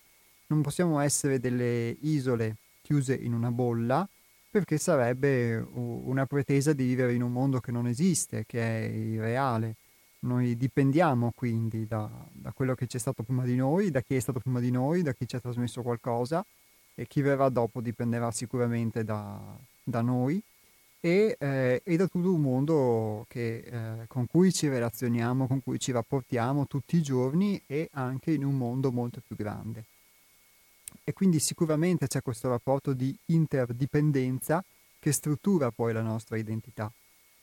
[0.47, 4.07] non possiamo essere delle isole chiuse in una bolla
[4.49, 9.75] perché sarebbe una pretesa di vivere in un mondo che non esiste, che è irreale.
[10.19, 14.19] Noi dipendiamo quindi da, da, quello che c'è stato prima di noi, da chi è
[14.19, 16.43] stato prima di noi, da chi ci ha trasmesso qualcosa
[16.95, 19.39] e chi verrà dopo dipenderà sicuramente da,
[19.83, 20.41] da noi
[21.07, 25.79] e, eh, e, da tutto un mondo che, eh, con cui ci relazioniamo, con cui
[25.79, 29.85] ci rapportiamo tutti i giorni e anche in un mondo molto più grande.
[31.05, 34.61] E quindi sicuramente c'è questo rapporto di interdipendenza
[34.99, 36.91] che struttura poi la nostra identità.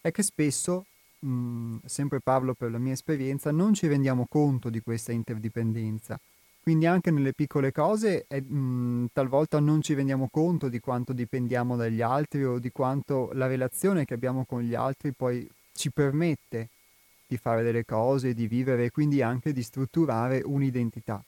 [0.03, 0.85] E che spesso,
[1.20, 6.20] mh, mm, sempre parlo per la mia esperienza, non ci rendiamo conto di questa interdipendenza.
[6.64, 11.77] Quindi anche nelle piccole cose eh, mh, talvolta non ci rendiamo conto di quanto dipendiamo
[11.77, 16.70] dagli altri o di quanto la relazione che abbiamo con gli altri poi ci permette
[17.27, 21.22] di fare delle cose, di vivere e quindi anche di strutturare un'identità.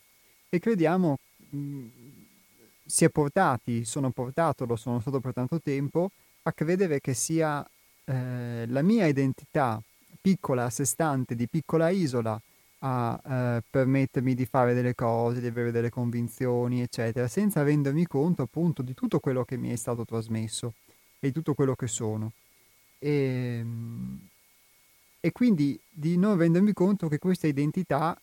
[0.48, 1.18] E crediamo
[1.50, 1.84] mh,
[2.86, 6.12] si è portati, sono portato, lo sono stato per tanto tempo,
[6.44, 7.62] a credere che sia
[8.06, 9.82] eh, la mia identità
[10.18, 12.40] piccola, a sé stante, di piccola isola,
[12.86, 18.42] a eh, permettermi di fare delle cose, di avere delle convinzioni, eccetera, senza rendermi conto
[18.42, 20.74] appunto di tutto quello che mi è stato trasmesso
[21.18, 22.32] e di tutto quello che sono.
[22.98, 23.10] E,
[23.58, 24.28] ehm,
[25.20, 28.16] e quindi di non rendermi conto che questa identità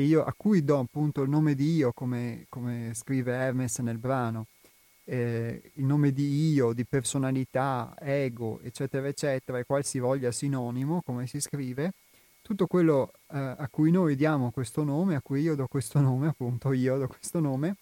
[0.00, 4.46] io, a cui do appunto il nome di io, come, come scrive Hermes nel brano,
[5.04, 11.40] eh, il nome di io, di personalità, ego, eccetera, eccetera, e qualsivoglia sinonimo, come si
[11.40, 11.92] scrive,
[12.44, 16.28] tutto quello eh, a cui noi diamo questo nome, a cui io do questo nome,
[16.28, 17.76] appunto io do questo nome,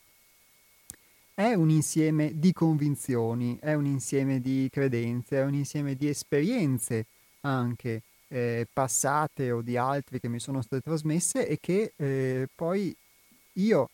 [1.34, 7.06] è un insieme di convinzioni, è un insieme di credenze, è un insieme di esperienze
[7.40, 12.94] anche eh, passate o di altri che mi sono state trasmesse e che eh, poi
[13.54, 13.90] io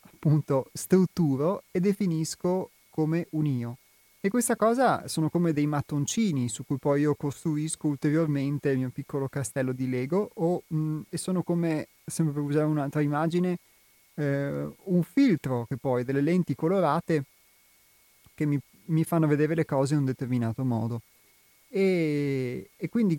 [0.00, 3.76] appunto strutturo e definisco come un io.
[4.22, 8.90] E questa cosa sono come dei mattoncini su cui poi io costruisco ulteriormente il mio
[8.90, 13.56] piccolo castello di Lego o, mh, mm, e sono come, sempre per usare un'altra immagine,
[14.16, 17.24] eh, un filtro che poi delle lenti colorate
[18.34, 21.00] che mi, mi fanno vedere le cose in un determinato modo.
[21.70, 23.18] E, e quindi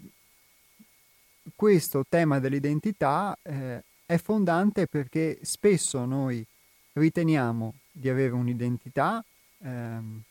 [1.55, 6.45] questo tema dell'identità eh, è fondante perché spesso noi
[6.93, 9.23] riteniamo di avere un'identità
[9.63, 10.21] ehm,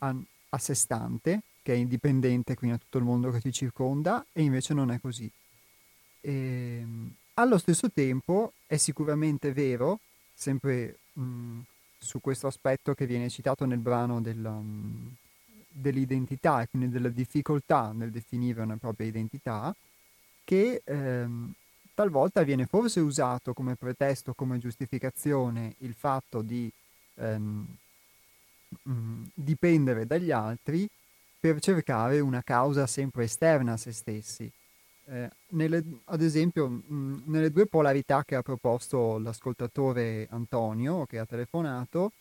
[0.00, 0.14] a,
[0.50, 4.42] a sé stante, che è indipendente quindi da tutto il mondo che ci circonda, e
[4.42, 5.30] invece non è così.
[6.20, 6.32] E,
[6.80, 10.00] ehm, allo stesso tempo è sicuramente vero,
[10.34, 11.60] sempre mh,
[11.98, 15.16] su questo aspetto che viene citato nel brano della, mh,
[15.68, 19.74] dell'identità e quindi della difficoltà nel definire una propria identità,
[20.44, 21.52] che ehm,
[21.94, 26.70] talvolta viene forse usato come pretesto, come giustificazione il fatto di
[27.14, 27.66] ehm,
[29.34, 30.88] dipendere dagli altri
[31.38, 34.50] per cercare una causa sempre esterna a se stessi.
[35.06, 41.26] Eh, nelle, ad esempio, mh, nelle due polarità che ha proposto l'ascoltatore Antonio, che ha
[41.26, 42.12] telefonato,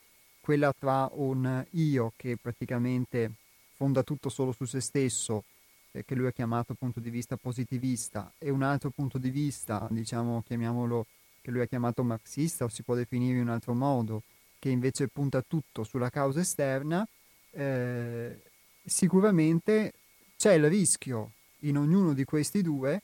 [0.42, 3.32] quella tra un io che praticamente
[3.76, 5.44] fonda tutto solo su se stesso,
[5.92, 9.88] eh, che lui ha chiamato punto di vista positivista, e un altro punto di vista,
[9.92, 11.06] diciamo, chiamiamolo,
[11.42, 14.24] che lui ha chiamato marxista, o si può definire in un altro modo,
[14.60, 17.08] che invece punta tutto sulla causa esterna,
[17.52, 18.42] eh,
[18.84, 19.94] sicuramente
[20.38, 23.02] c'è il rischio in ognuno di questi due,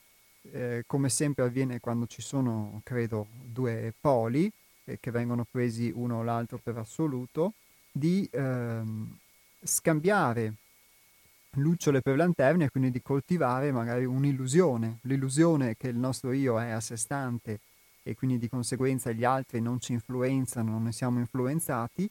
[0.52, 4.50] eh, come sempre avviene quando ci sono, credo, due poli
[4.84, 7.54] eh, che vengono presi uno o l'altro per assoluto,
[7.90, 9.16] di ehm,
[9.62, 10.54] scambiare
[11.56, 16.70] lucciole per lanterne e quindi di coltivare magari un'illusione, l'illusione che il nostro io è
[16.70, 17.60] a sé stante
[18.08, 22.08] e quindi di conseguenza gli altri non ci influenzano, non ne siamo influenzati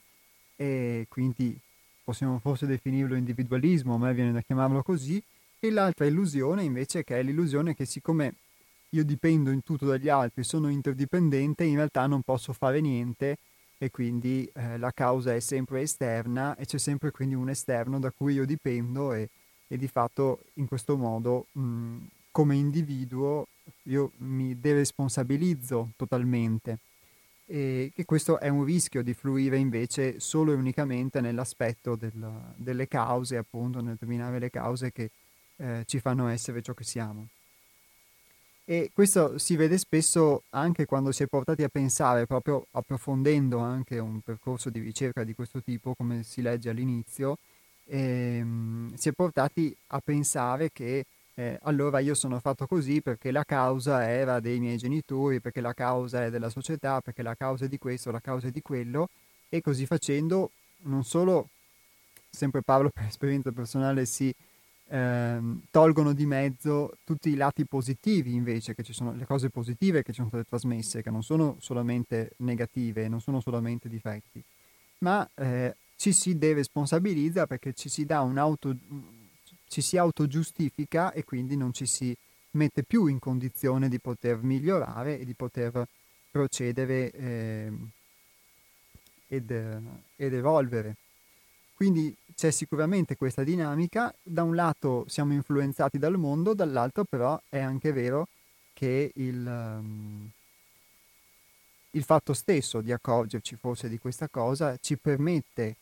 [0.54, 1.58] e quindi
[2.04, 5.22] possiamo forse definirlo individualismo, a me viene da chiamarlo così,
[5.58, 8.34] e l'altra illusione invece che è l'illusione che siccome
[8.90, 13.38] io dipendo in tutto dagli altri, sono interdipendente, in realtà non posso fare niente
[13.78, 18.10] e quindi eh, la causa è sempre esterna e c'è sempre quindi un esterno da
[18.10, 19.30] cui io dipendo e,
[19.66, 21.96] e di fatto in questo modo mh,
[22.30, 23.46] come individuo
[23.86, 26.78] io mi deresponsabilizzo totalmente
[27.48, 32.88] e che questo è un rischio di fluire invece solo e unicamente nell'aspetto del, delle
[32.88, 35.10] cause, appunto, nel determinare le cause che
[35.56, 37.28] eh, ci fanno essere ciò che siamo.
[38.68, 44.00] E questo si vede spesso anche quando si è portati a pensare, proprio approfondendo anche
[44.00, 47.38] un percorso di ricerca di questo tipo, come si legge all'inizio,
[47.84, 51.06] ehm, si è portati a pensare che
[51.38, 55.74] eh, allora io sono fatto così perché la causa era dei miei genitori, perché la
[55.74, 59.10] causa è della società, perché la causa è di questo, la causa è di quello,
[59.50, 60.50] e così facendo
[60.84, 61.50] non solo,
[62.30, 64.34] sempre parlo per esperienza personale, si
[64.88, 70.02] ehm, tolgono di mezzo tutti i lati positivi invece, che ci sono le cose positive
[70.02, 74.42] che ci sono state trasmesse, che non sono solamente negative, non sono solamente difetti,
[75.00, 78.74] ma eh, ci si deresponsabilizza perché ci si dà un auto
[79.68, 82.16] ci si autogiustifica e quindi non ci si
[82.52, 85.86] mette più in condizione di poter migliorare e di poter
[86.30, 87.72] procedere eh,
[89.28, 89.50] ed,
[90.16, 90.96] ed evolvere.
[91.74, 97.58] Quindi c'è sicuramente questa dinamica, da un lato siamo influenzati dal mondo, dall'altro però è
[97.58, 98.28] anche vero
[98.72, 100.30] che il, um,
[101.90, 105.76] il fatto stesso di accorgerci forse di questa cosa ci permette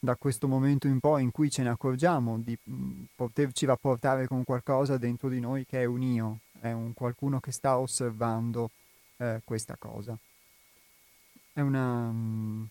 [0.00, 4.44] da questo momento in poi in cui ce ne accorgiamo di mh, poterci rapportare con
[4.44, 8.70] qualcosa dentro di noi che è un io, è un qualcuno che sta osservando
[9.16, 10.16] eh, questa cosa.
[11.52, 12.68] È una, mh,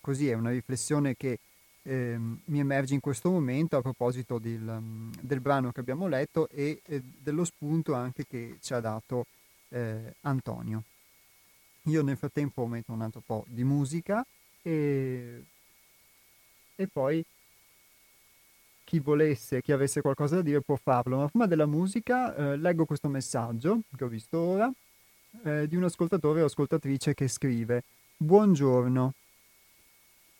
[0.00, 1.38] così, è una riflessione che
[1.82, 6.82] eh, mi emerge in questo momento a proposito del, del brano che abbiamo letto e
[6.84, 9.26] eh, dello spunto anche che ci ha dato
[9.68, 10.82] eh, Antonio.
[11.84, 14.26] Io nel frattempo metto un altro po' di musica
[14.60, 15.44] e
[16.76, 17.24] e poi
[18.84, 21.18] chi volesse, chi avesse qualcosa da dire può farlo.
[21.18, 24.72] Ma prima della musica eh, leggo questo messaggio che ho visto ora
[25.42, 27.82] eh, di un ascoltatore o ascoltatrice che scrive
[28.16, 29.12] Buongiorno.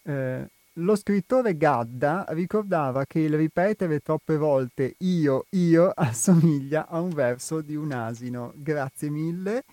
[0.03, 7.11] Eh, lo scrittore Gadda ricordava che il ripetere troppe volte io, io assomiglia a un
[7.11, 8.53] verso di un asino.
[8.55, 9.64] Grazie mille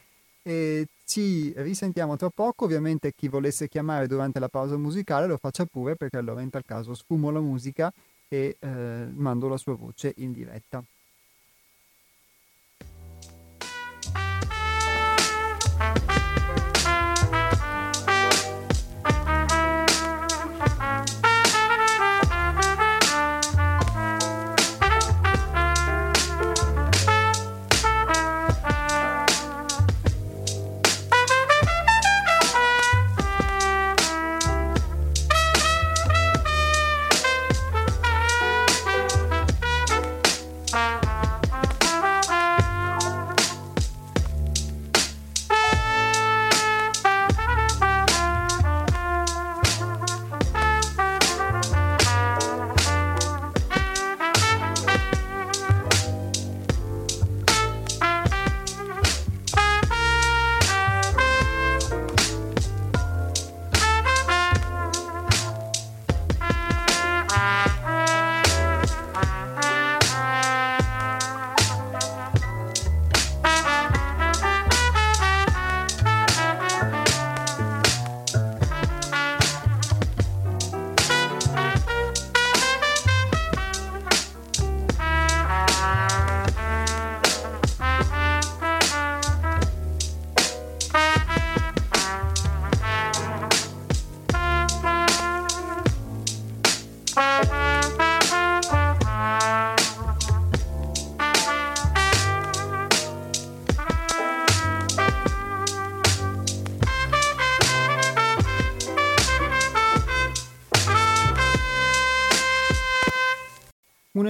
[0.44, 2.66] e ci risentiamo tra poco.
[2.66, 6.66] Ovviamente chi volesse chiamare durante la pausa musicale lo faccia pure perché allora in tal
[6.66, 7.92] caso sfumo la musica
[8.28, 10.84] e eh, mando la sua voce in diretta.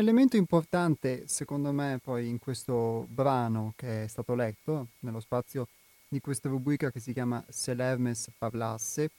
[0.04, 5.68] Elemento importante, secondo me, poi in questo brano che è stato letto, nello spazio
[6.08, 9.10] di questa rubrica che si chiama Se l'Hermes parlasse,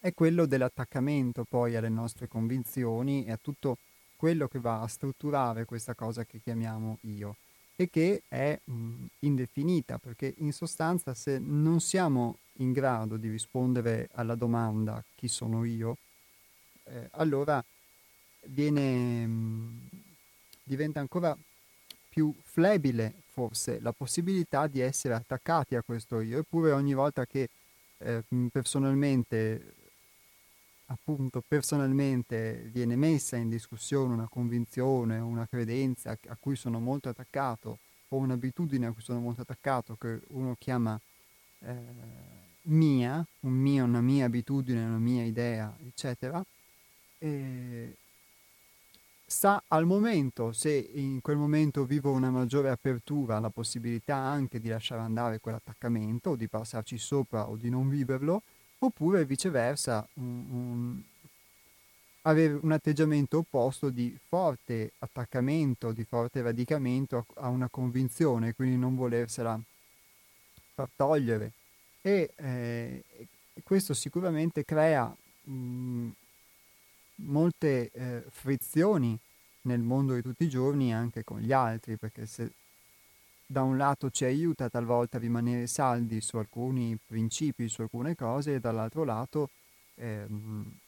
[0.00, 3.78] è quello dell'attaccamento poi alle nostre convinzioni e a tutto
[4.16, 7.36] quello che va a strutturare questa cosa che chiamiamo io
[7.76, 14.08] e che è mh, indefinita perché in sostanza se non siamo in grado di rispondere
[14.12, 15.96] alla domanda chi sono io,
[16.84, 17.62] eh, allora
[18.46, 19.88] viene, mh,
[20.62, 21.36] diventa ancora
[22.08, 27.48] più flebile forse la possibilità di essere attaccati a questo io, eppure ogni volta che
[27.98, 28.22] eh,
[28.52, 29.74] personalmente
[30.86, 37.78] appunto personalmente viene messa in discussione una convinzione, una credenza a cui sono molto attaccato
[38.08, 41.00] o un'abitudine a cui sono molto attaccato che uno chiama
[41.60, 41.74] eh,
[42.62, 46.44] mia, un mio, una mia abitudine, una mia idea, eccetera,
[47.18, 47.96] e
[49.26, 54.68] sta al momento, se in quel momento vivo una maggiore apertura alla possibilità anche di
[54.68, 58.42] lasciare andare quell'attaccamento o di passarci sopra o di non viverlo,
[58.78, 61.02] oppure viceversa un, un,
[62.22, 68.76] avere un atteggiamento opposto di forte attaccamento, di forte radicamento a, a una convinzione, quindi
[68.76, 69.58] non volersela
[70.74, 71.52] far togliere.
[72.02, 73.02] E eh,
[73.62, 75.14] questo sicuramente crea
[75.44, 76.08] mh,
[77.16, 79.18] molte eh, frizioni
[79.62, 82.52] nel mondo di tutti i giorni anche con gli altri, perché se
[83.46, 88.54] da un lato ci aiuta talvolta a rimanere saldi su alcuni principi, su alcune cose,
[88.54, 89.50] e dall'altro lato,
[89.96, 90.78] ehm,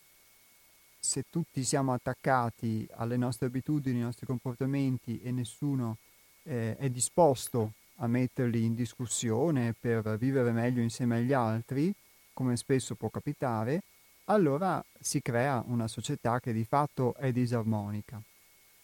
[0.99, 5.99] se tutti siamo attaccati alle nostre abitudini, ai nostri comportamenti e nessuno
[6.43, 11.95] eh, è disposto a metterli in discussione per vivere meglio insieme agli altri,
[12.33, 13.83] come spesso può capitare,
[14.27, 18.21] allora si crea una società che di fatto è disarmonica.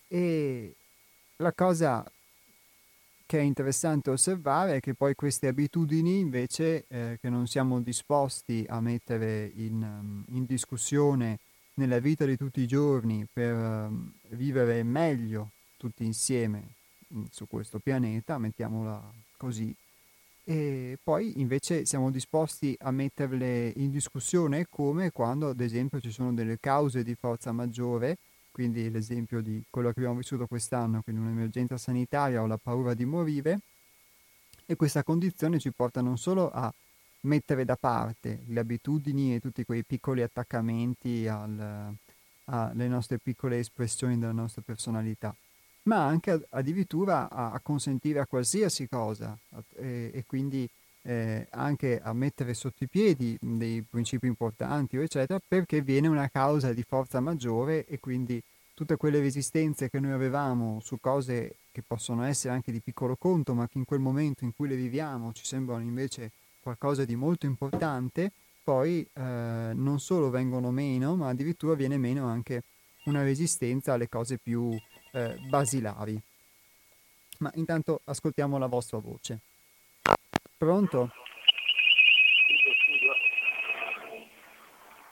[0.09, 0.75] E
[1.37, 2.05] la cosa
[3.33, 8.65] che è interessante osservare è che poi queste abitudini invece eh, che non siamo disposti
[8.69, 11.39] a mettere in, um, in, discussione
[11.75, 16.75] nella vita di tutti i giorni per um, vivere meglio tutti insieme
[17.09, 19.03] um, su questo pianeta, mettiamola
[19.39, 19.75] così,
[20.45, 26.35] e poi invece siamo disposti a metterle in discussione come quando ad esempio ci sono
[26.35, 28.19] delle cause di forza maggiore
[28.53, 33.07] quindi l'esempio di quello che abbiamo vissuto quest'anno, quindi un'emergenza sanitaria o la paura di
[33.07, 33.61] morire,
[34.67, 36.73] e questa condizione ci porta non solo a
[37.23, 41.95] mettere da parte le abitudini e tutti quei piccoli attaccamenti al,
[42.45, 45.35] alle nostre piccole espressioni della nostra personalità,
[45.85, 49.37] ma anche addirittura a, a consentire a qualsiasi cosa
[49.77, 50.69] e, e quindi
[51.03, 56.73] eh, anche a mettere sotto i piedi dei principi importanti, eccetera, perché viene una causa
[56.73, 58.41] di forza maggiore e quindi
[58.75, 63.55] tutte quelle resistenze che noi avevamo su cose che possono essere anche di piccolo conto,
[63.55, 66.31] ma che in quel momento in cui le viviamo ci sembrano invece
[66.63, 68.31] qualcosa di molto importante,
[68.63, 72.63] poi eh, non solo vengono meno, ma addirittura viene meno anche
[73.05, 74.79] una resistenza alle cose più
[75.13, 76.21] eh, basilari.
[77.39, 79.41] Ma intanto ascoltiamo la vostra voce.
[80.57, 81.11] Pronto?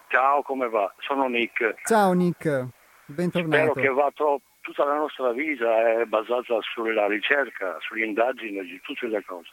[0.09, 0.93] Ciao, come va?
[0.99, 1.83] Sono Nick.
[1.85, 2.67] Ciao Nick,
[3.07, 3.71] bentornato.
[3.71, 4.45] Spero che va troppo.
[4.61, 9.51] Tutta la nostra vita è basata sulla ricerca, sull'indagine di tutte le cose.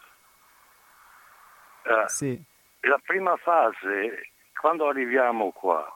[1.84, 2.44] Eh, sì.
[2.82, 5.92] La prima fase, quando arriviamo qua,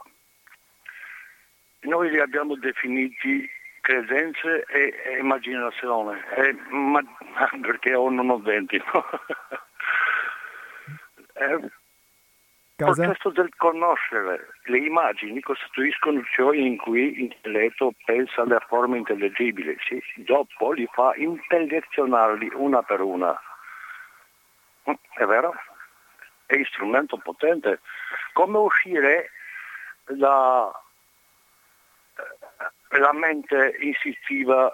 [1.81, 3.47] noi li abbiamo definiti
[3.81, 7.01] credenze e, e immaginazione, e, ma,
[7.61, 8.81] perché ho non ho denti.
[11.33, 11.71] Eh, il
[12.75, 14.49] processo del conoscere.
[14.65, 21.13] Le immagini costituiscono ciò in cui l'intelletto pensa le forme intellegibili, sì, dopo li fa
[21.15, 23.39] intellezionarli una per una.
[24.83, 25.53] È vero?
[26.45, 27.79] È strumento potente.
[28.33, 29.29] Come uscire
[30.05, 30.80] da eh,
[32.99, 34.71] la mente istintiva,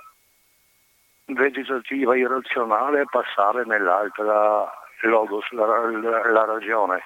[1.26, 7.04] vegetativa, irrazionale passare nell'altra logos, la, la, la ragione.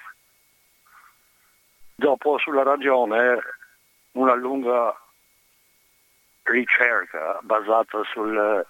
[1.95, 3.39] Dopo sulla ragione
[4.13, 4.95] una lunga
[6.43, 8.65] ricerca basata sul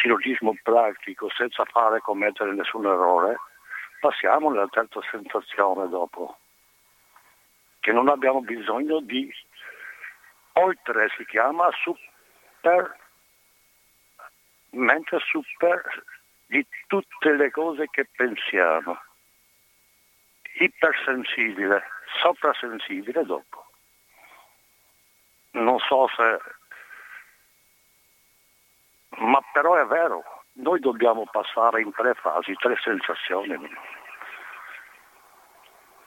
[0.00, 3.36] sillogismo pratico senza fare commettere nessun errore,
[4.00, 6.38] passiamo alla terza sensazione dopo,
[7.80, 9.32] che non abbiamo bisogno di,
[10.54, 12.96] oltre si chiama super,
[14.70, 16.04] mente super
[16.46, 19.00] di tutte le cose che pensiamo.
[20.58, 21.82] Ipersensibile,
[22.20, 23.66] soprasensibile dopo.
[25.52, 26.38] Non so se
[29.18, 30.22] Ma però è vero,
[30.54, 33.58] noi dobbiamo passare in tre fasi, tre sensazioni.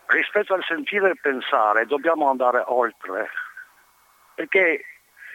[0.08, 3.30] Rispetto al sentire e pensare dobbiamo andare oltre,
[4.36, 4.86] perché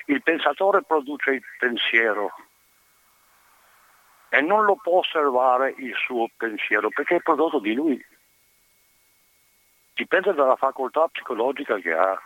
[0.06, 2.32] il pensatore produce il pensiero
[4.28, 8.06] e non lo può osservare il suo pensiero perché è prodotto di lui.
[9.94, 12.20] Dipende dalla facoltà psicologica che ha,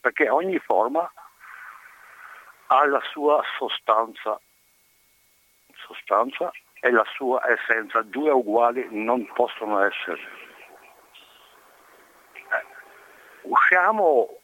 [0.00, 1.10] perché ogni forma
[2.66, 4.40] ha la sua sostanza,
[5.74, 6.50] sostanza
[6.80, 10.20] e la sua essenza, due uguali non possono essere.
[12.34, 12.64] Eh,
[13.42, 14.40] usciamo,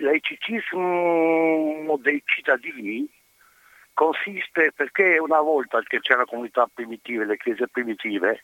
[0.00, 3.08] laicismo dei cittadini
[3.94, 8.40] consiste perché una volta che c'era comunità primitive, le chiese primitive,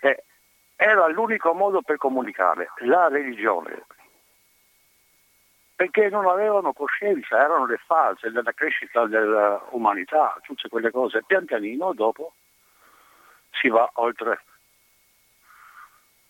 [0.00, 0.24] eh,
[0.76, 3.84] era l'unico modo per comunicare, la religione,
[5.74, 11.24] perché non avevano coscienza, erano le fasi della crescita dell'umanità, tutte quelle cose.
[11.26, 12.34] Pian pianino dopo
[13.50, 14.44] si va oltre.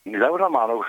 [0.03, 0.83] Mi dai una mano?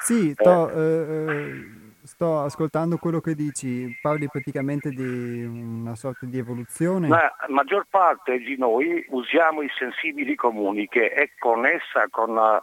[0.00, 0.74] sì, to, eh.
[0.74, 1.75] eh,
[2.16, 7.08] sto ascoltando quello che dici, parli praticamente di una sorta di evoluzione.
[7.08, 12.62] La maggior parte di noi usiamo i sensibili comuni che è connessa con la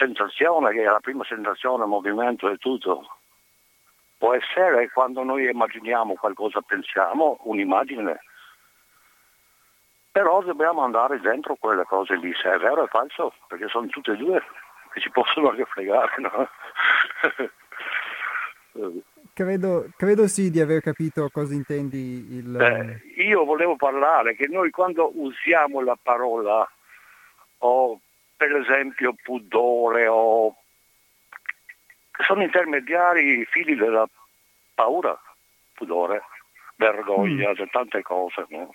[0.00, 3.18] sensazione, che è la prima sensazione, movimento e tutto.
[4.18, 8.18] Può essere quando noi immaginiamo qualcosa, pensiamo un'immagine,
[10.10, 14.10] però dobbiamo andare dentro quelle cose lì, se è vero o falso, perché sono tutte
[14.10, 14.42] e due
[14.92, 16.14] che ci possono anche fregare.
[16.18, 16.48] No?
[19.32, 22.36] Credo, credo, sì di aver capito cosa intendi.
[22.36, 22.56] Il...
[22.56, 26.68] Eh, io volevo parlare che noi quando usiamo la parola
[27.58, 28.00] o
[28.36, 30.56] per esempio pudore o
[32.26, 34.08] sono intermediari figli della
[34.74, 35.18] paura,
[35.74, 36.22] pudore,
[36.76, 37.64] vergogna, mm.
[37.70, 38.70] tante cose, no?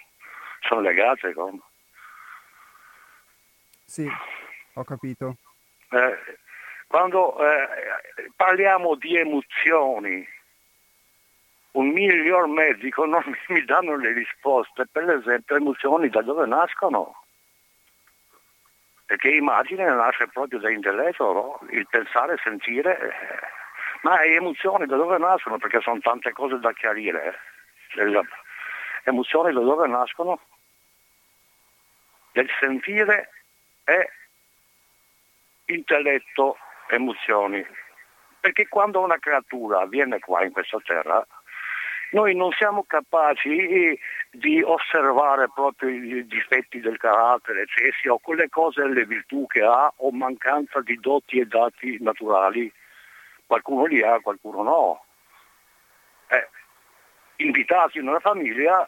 [0.67, 1.59] sono legate con...
[3.85, 4.07] Sì,
[4.73, 5.37] ho capito.
[5.89, 6.17] Eh,
[6.87, 10.27] quando eh, parliamo di emozioni,
[11.71, 17.23] un miglior medico non mi danno le risposte, per esempio emozioni da dove nascono?
[19.05, 21.59] Perché immagine nasce proprio da intelletto, no?
[21.69, 23.47] il pensare, sentire, eh.
[24.01, 25.57] ma le emozioni da dove nascono?
[25.57, 27.39] Perché sono tante cose da chiarire.
[27.93, 28.03] Eh.
[28.05, 28.21] Le
[29.03, 30.39] emozioni da dove nascono?
[32.31, 33.29] Del sentire
[33.83, 34.09] e
[35.65, 36.57] intelletto
[36.89, 37.65] emozioni.
[38.39, 41.25] Perché quando una creatura viene qua in questa terra,
[42.11, 43.99] noi non siamo capaci
[44.31, 49.91] di osservare proprio i difetti del carattere, eccessi o quelle cose, le virtù che ha
[49.97, 52.71] o mancanza di doti e dati naturali.
[53.45, 55.05] Qualcuno li ha, qualcuno no.
[56.27, 56.47] Eh,
[57.37, 58.87] invitati in una famiglia,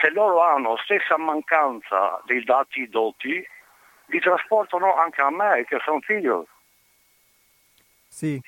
[0.00, 3.44] se loro hanno stessa mancanza dei dati doti,
[4.06, 6.46] li trasportano anche a me, che sono figlio.
[8.14, 8.40] Sì.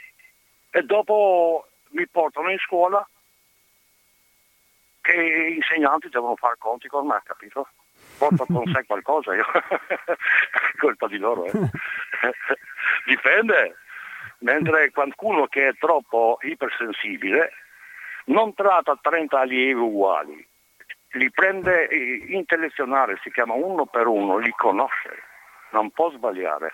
[0.71, 3.05] E dopo mi portano in scuola
[5.01, 7.71] che gli insegnanti devono fare conti con me, capito?
[8.17, 9.45] Porta con sé qualcosa, io.
[10.79, 11.51] colpa di loro, eh.
[13.07, 13.77] Dipende.
[14.39, 17.53] Mentre qualcuno che è troppo ipersensibile
[18.27, 20.47] non tratta 30 allievi uguali,
[21.12, 21.89] li prende
[22.29, 25.23] intellezionale, si chiama uno per uno, li conosce,
[25.71, 26.73] non può sbagliare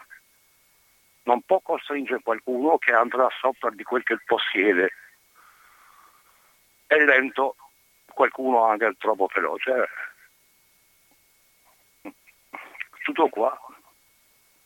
[1.24, 4.92] non può costringere qualcuno che andrà sopra di quel che possiede.
[6.86, 7.56] È lento,
[8.06, 9.88] qualcuno anche troppo veloce.
[13.02, 13.58] Tutto qua.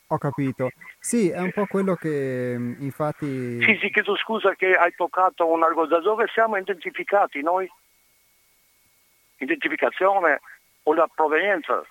[0.08, 0.70] Ho capito.
[1.00, 3.60] Sì, è un po' quello che infatti...
[3.62, 5.96] Sì, sì, chiedo scusa che hai toccato un argomento.
[5.96, 7.70] Da dove siamo identificati noi?
[9.38, 10.40] Identificazione
[10.84, 11.84] o la provenienza?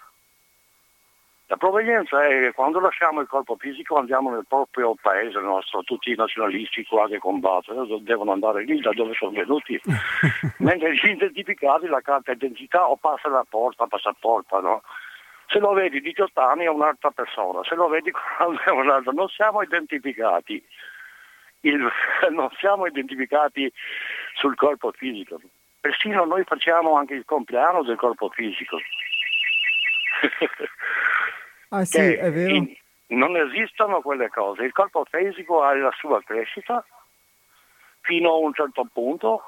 [1.47, 6.09] La provenienza è che quando lasciamo il corpo fisico andiamo nel proprio paese nostro, tutti
[6.09, 9.79] i nazionalisti qua che combattono devono andare lì da dove sono venuti,
[10.57, 14.81] mentre gli identificati la carta d'identità o passa la porta, passaporto, no?
[15.47, 19.27] Se lo vedi 18 anni è un'altra persona, se lo vedi quando è un'altra, non
[19.27, 20.65] siamo identificati,
[21.59, 21.87] il,
[22.33, 23.71] non siamo identificati
[24.33, 25.39] sul corpo fisico.
[25.79, 28.79] Persino noi facciamo anche il compleanno del corpo fisico.
[31.75, 32.55] Ah sì, è vero.
[32.55, 32.73] In,
[33.07, 34.63] non esistono quelle cose.
[34.63, 36.85] Il corpo fisico ha la sua crescita
[37.99, 39.41] fino a un certo punto,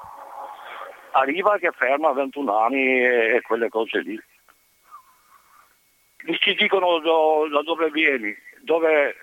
[1.12, 4.20] arriva che ferma a 21 anni e, e quelle cose lì.
[6.24, 9.16] Mi ci dicono do, da dove vieni, dove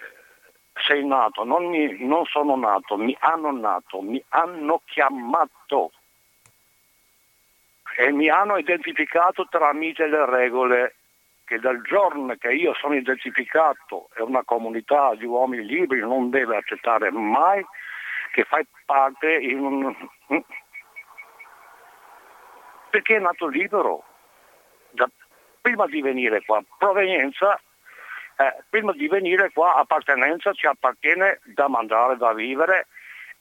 [0.87, 5.91] sei nato, non, mi, non sono nato, mi hanno nato, mi hanno chiamato.
[7.97, 10.95] e mi hanno identificato tramite le regole
[11.45, 16.57] che dal giorno che io sono identificato e una comunità di uomini liberi non deve
[16.57, 17.65] accettare mai
[18.33, 19.95] che fai parte in un...
[22.89, 24.03] perché è nato libero.
[24.91, 25.09] Da,
[25.61, 27.59] prima di venire qua, provenienza,
[28.37, 32.87] eh, prima di venire qua appartenenza ci appartiene da mandare, da vivere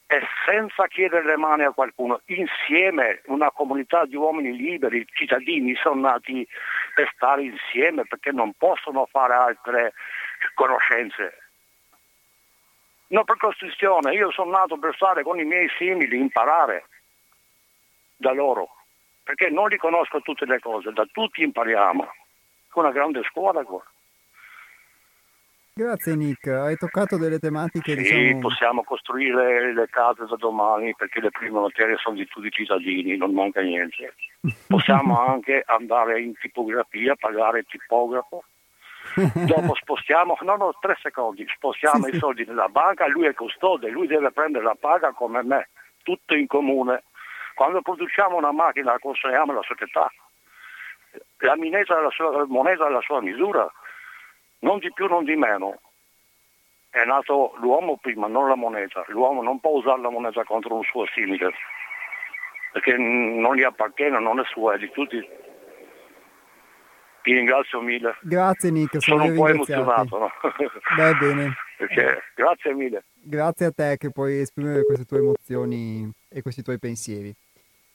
[0.07, 6.01] e senza chiedere le mani a qualcuno, insieme, una comunità di uomini liberi, cittadini sono
[6.01, 6.47] nati
[6.93, 9.93] per stare insieme perché non possono fare altre
[10.53, 11.39] conoscenze.
[13.07, 16.85] Non per costruzione, io sono nato per stare con i miei simili, imparare
[18.15, 18.69] da loro,
[19.23, 22.07] perché non li conosco tutte le cose, da tutti impariamo,
[22.69, 23.83] con una grande scuola qua.
[25.77, 27.97] Grazie Nick, hai toccato delle tematiche.
[27.97, 28.39] Sì, diciamo...
[28.39, 33.17] possiamo costruire le case da domani perché le prime materie sono di tutti i cittadini,
[33.17, 34.13] non manca niente.
[34.69, 38.45] Possiamo anche andare in tipografia, pagare il tipografo.
[39.45, 43.89] Dopo spostiamo, no no, tre secondi, spostiamo sì, i soldi nella banca, lui è custode,
[43.89, 45.67] lui deve prendere la paga come me,
[46.03, 47.03] tutto in comune.
[47.53, 50.09] Quando produciamo una macchina la consegniamo alla società.
[51.39, 53.69] La moneta della sua, moneta della sua misura
[54.65, 55.79] non di più, non di meno.
[56.89, 59.05] È nato l'uomo prima, non la moneta.
[59.07, 61.51] L'uomo non può usare la moneta contro un suo simile,
[62.71, 65.23] perché non gli appartiene, non è suo, è di tutti.
[67.21, 68.15] Ti ringrazio mille.
[68.21, 70.17] Grazie Nick, sono, sono un po' emozionato.
[70.17, 70.31] No?
[70.95, 71.53] Beh, bene.
[71.77, 73.03] Perché, grazie mille.
[73.13, 77.35] Grazie a te che puoi esprimere queste tue emozioni e questi tuoi pensieri.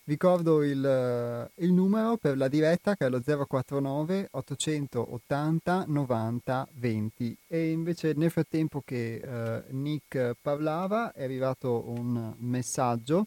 [0.04, 7.36] Ricordo il, eh, il, numero per la diretta che è lo 049 880 90 20
[7.46, 13.26] e invece nel frattempo che uh, Nick parlava è arrivato un messaggio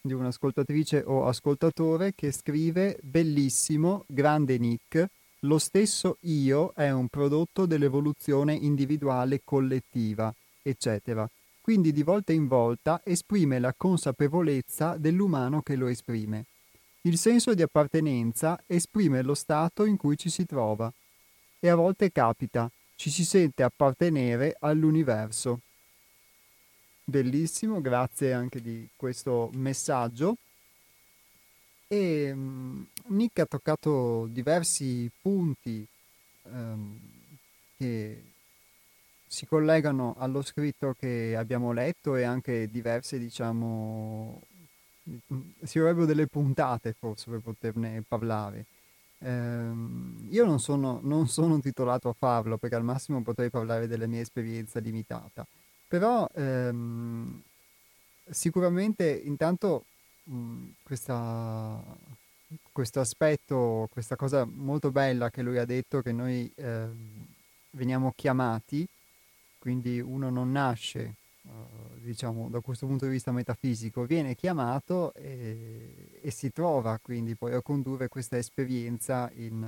[0.00, 5.06] di un'ascoltatrice o ascoltatore che scrive bellissimo, grande Nick,
[5.40, 11.28] lo stesso io è un prodotto dell'evoluzione individuale collettiva, eccetera
[11.62, 16.46] quindi di volta in volta esprime la consapevolezza dell'umano che lo esprime.
[17.02, 20.92] Il senso di appartenenza esprime lo stato in cui ci si trova.
[21.60, 25.60] E a volte capita, ci si sente appartenere all'universo.
[27.04, 30.36] Bellissimo, grazie anche di questo messaggio.
[31.86, 35.86] E um, Nick ha toccato diversi punti
[36.44, 36.98] um,
[37.76, 38.31] che
[39.32, 44.42] si collegano allo scritto che abbiamo letto e anche diverse, diciamo,
[45.62, 48.66] si avrebbero delle puntate forse per poterne parlare.
[49.20, 49.70] Eh,
[50.28, 54.20] io non sono, non sono titolato a farlo perché al massimo potrei parlare della mia
[54.20, 55.46] esperienza limitata,
[55.88, 57.42] però ehm,
[58.28, 59.86] sicuramente intanto
[60.24, 61.82] mh, questa,
[62.70, 66.86] questo aspetto, questa cosa molto bella che lui ha detto che noi eh,
[67.70, 68.86] veniamo chiamati
[69.62, 71.50] quindi uno non nasce, uh,
[72.00, 77.54] diciamo, da questo punto di vista metafisico, viene chiamato e, e, si trova quindi poi
[77.54, 79.64] a condurre questa esperienza in,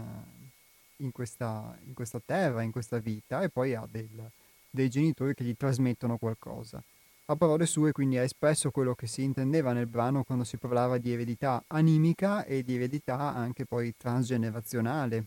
[0.97, 4.33] in, questa, in questa, terra, in questa vita e poi ha del,
[4.69, 6.83] dei genitori che gli trasmettono qualcosa.
[7.27, 10.99] A parole sue quindi ha espresso quello che si intendeva nel brano quando si parlava
[10.99, 15.25] di eredità animica e di eredità anche poi transgenerazionale,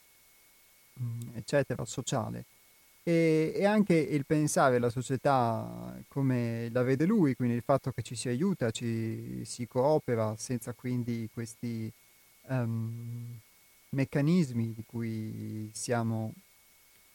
[1.00, 2.44] mm, eccetera, sociale
[3.08, 8.02] e, e, anche il pensare la società come la vede lui, quindi il fatto che
[8.02, 11.90] ci si aiuta, ci si coopera senza quindi questi
[12.48, 13.40] um,
[13.92, 16.34] meccanismi di cui siamo,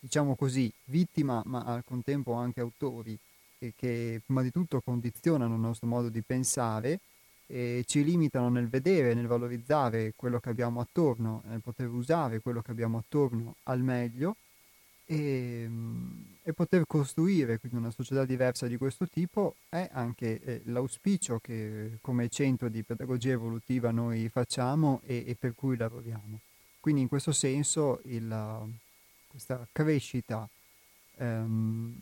[0.01, 3.19] diciamo così, vittima ma al contempo anche autori
[3.59, 7.01] e che prima di tutto condizionano il nostro modo di pensare
[7.47, 12.63] e ci limitano nel vedere, nel valorizzare quello che abbiamo attorno, nel poter usare quello
[12.63, 14.37] che abbiamo attorno al meglio
[15.13, 20.63] e, ehm, e, poter costruire quindi una società diversa di questo tipo è anche eh,
[20.65, 26.41] l'auspicio che come centro di pedagogia evolutiva noi facciamo e, e per cui lavoriamo.
[26.81, 28.69] Quindi in questo senso il,
[29.29, 30.49] questa crescita
[31.17, 31.95] ehm,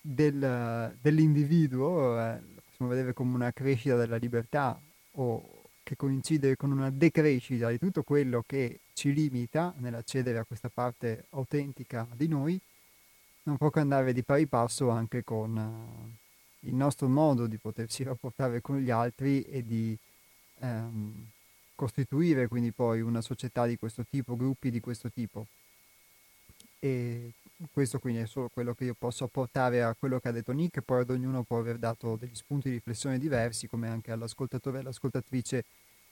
[0.00, 4.80] del, dell'individuo eh, possiamo vedere come una crescita della libertà
[5.12, 10.68] o che coincide con una decrescita di tutto quello che ci limita nell'accedere a questa
[10.68, 12.60] parte autentica di noi,
[13.44, 18.02] non può che andare di pari passo anche con uh, il nostro modo di potersi
[18.02, 19.96] rapportare con gli altri e di
[20.58, 21.28] um,
[21.74, 25.46] costituire quindi poi una società di questo tipo, gruppi di questo tipo.
[26.78, 27.32] E
[27.72, 30.82] questo quindi è solo quello che io posso apportare a quello che ha detto Nick,
[30.82, 34.80] poi ad ognuno può aver dato degli spunti di riflessione diversi, come anche all'ascoltatore e
[34.80, 35.64] all'ascoltatrice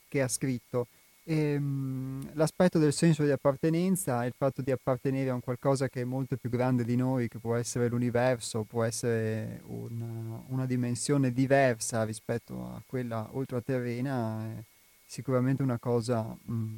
[0.08, 0.86] che ha scritto.
[1.28, 6.00] E, ehm, l'aspetto del senso di appartenenza, il fatto di appartenere a un qualcosa che
[6.00, 11.30] è molto più grande di noi, che può essere l'universo, può essere una, una dimensione
[11.30, 14.62] diversa rispetto a quella ultraterrena, è
[15.04, 16.76] sicuramente una cosa mh,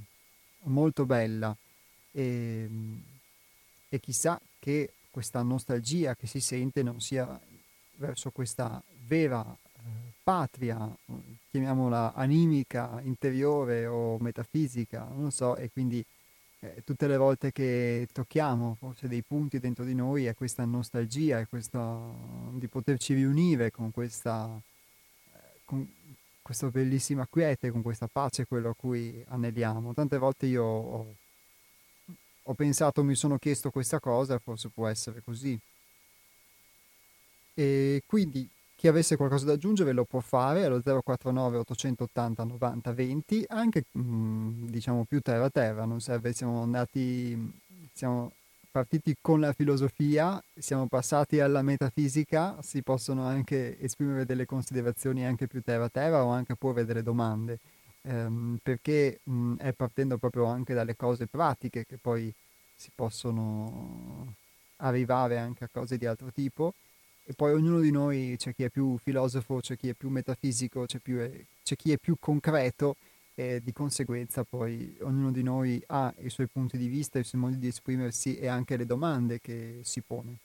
[0.65, 1.57] molto bella.
[2.11, 2.69] E,
[3.89, 7.39] e chissà che questa nostalgia che si sente non sia
[7.99, 9.45] verso questa vera
[10.23, 10.97] patria,
[11.51, 16.05] chiamiamola animica, interiore o metafisica, non so, e quindi
[16.61, 21.41] eh, tutte le volte che tocchiamo forse dei punti dentro di noi è questa nostalgia,
[21.41, 21.99] è questa,
[22.53, 24.61] di poterci riunire con questa,
[25.33, 25.89] eh, con
[26.43, 29.95] questa bellissima quiete, con questa pace, quello a cui aneliamo.
[29.95, 31.15] Tante volte io ho,
[32.43, 35.59] ho pensato, mi sono chiesto questa cosa, forse può essere così.
[37.55, 38.49] E quindi
[38.81, 44.69] chi avesse qualcosa da aggiungere lo può fare allo 049 880 90 20, anche mm,
[44.69, 47.61] diciamo più terra terra, non serve, siamo andati,
[47.93, 48.33] siamo
[48.71, 55.47] partiti con la filosofia, siamo passati alla metafisica, si possono anche esprimere delle considerazioni anche
[55.47, 57.59] più terra terra o anche porre delle domande,
[58.01, 62.33] ehm, perché mh, mm, è partendo proprio anche dalle cose pratiche che poi
[62.75, 64.37] si possono
[64.77, 66.73] arrivare anche a cose di altro tipo
[67.31, 70.85] e poi ognuno di noi c'è chi è più filosofo, c'è chi è più metafisico,
[70.85, 71.17] c'è, più,
[71.63, 72.97] c'è chi è più concreto
[73.37, 77.41] e di conseguenza poi ognuno di noi ha i suoi punti di vista, i suoi
[77.41, 80.39] modi di esprimersi e anche le domande che si pone.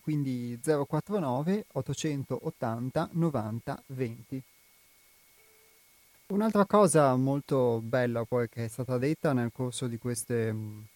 [0.00, 4.42] Quindi 049 880 90 20.
[6.28, 10.86] Un'altra cosa molto bella poi che è stata detta nel corso di queste mh,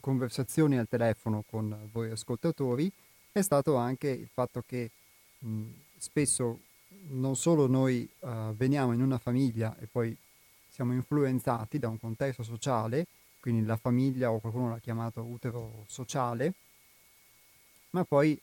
[0.00, 2.92] conversazioni al telefono con voi ascoltatori
[3.32, 4.90] è stato anche il fatto che
[5.38, 5.62] mh,
[5.96, 6.60] spesso
[7.08, 10.16] non solo noi uh, veniamo in una famiglia e poi
[10.68, 13.06] siamo influenzati da un contesto sociale,
[13.40, 16.52] quindi la famiglia o qualcuno l'ha chiamato utero sociale,
[17.90, 18.38] ma poi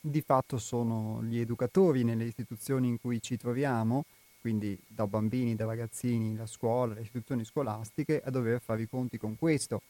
[0.00, 4.04] di fatto sono gli educatori nelle istituzioni in cui ci troviamo,
[4.40, 9.18] quindi da bambini, da ragazzini, la scuola, le istituzioni scolastiche, a dover fare i conti
[9.18, 9.82] con questo.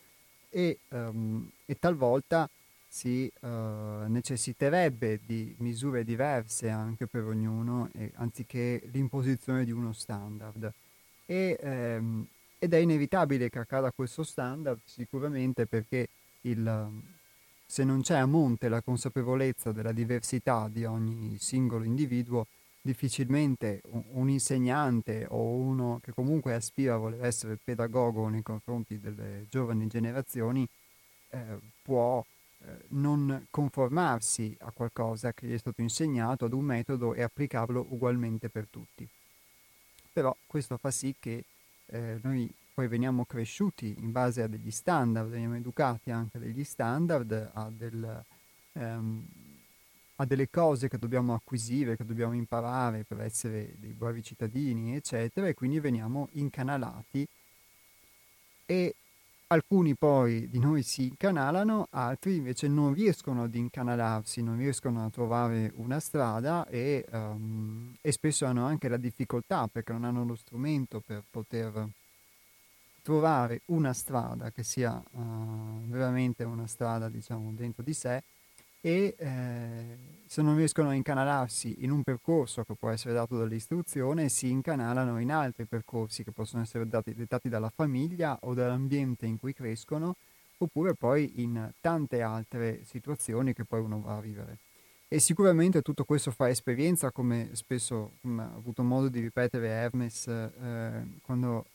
[0.50, 2.48] E, um, e talvolta
[2.92, 3.48] si uh,
[4.06, 10.70] necessiterebbe di misure diverse anche per ognuno, eh, anziché l'imposizione di uno standard.
[11.24, 12.26] E, ehm,
[12.58, 16.06] ed è inevitabile che accada questo standard sicuramente perché
[16.42, 17.00] il,
[17.64, 22.46] se non c'è a monte la consapevolezza della diversità di ogni singolo individuo,
[22.82, 23.80] difficilmente
[24.10, 29.86] un, insegnante o uno che comunque aspira a voler essere pedagogo nei confronti delle giovani
[29.86, 30.68] generazioni
[31.30, 32.31] eh, può eh,
[32.88, 38.48] non conformarsi a qualcosa che gli è stato insegnato, ad un metodo e applicarlo ugualmente
[38.48, 39.08] per tutti.
[40.12, 41.44] Però questo fa sì che
[41.86, 46.64] eh, noi poi veniamo cresciuti in base a degli standard, veniamo educati anche a degli
[46.64, 48.24] standard, a, del,
[48.72, 49.26] ehm,
[50.16, 55.48] a delle cose che dobbiamo acquisire, che dobbiamo imparare per essere dei bravi cittadini, eccetera,
[55.48, 57.26] e quindi veniamo incanalati
[58.64, 58.94] e
[59.52, 65.10] Alcuni poi di noi si incanalano, altri invece non riescono ad incanalarsi, non riescono a
[65.10, 70.36] trovare una strada e, um, e spesso hanno anche la difficoltà perché non hanno lo
[70.36, 71.86] strumento per poter
[73.02, 78.22] trovare una strada che sia uh, veramente una strada diciamo dentro di sé
[78.84, 84.28] e eh, se non riescono a incanalarsi in un percorso che può essere dato dall'istruzione,
[84.28, 89.38] si incanalano in altri percorsi che possono essere dati, dettati dalla famiglia o dall'ambiente in
[89.38, 90.16] cui crescono,
[90.58, 94.58] oppure poi in tante altre situazioni che poi uno va a vivere.
[95.06, 101.06] E sicuramente tutto questo fa esperienza, come spesso ha avuto modo di ripetere Hermes eh,
[101.22, 101.66] quando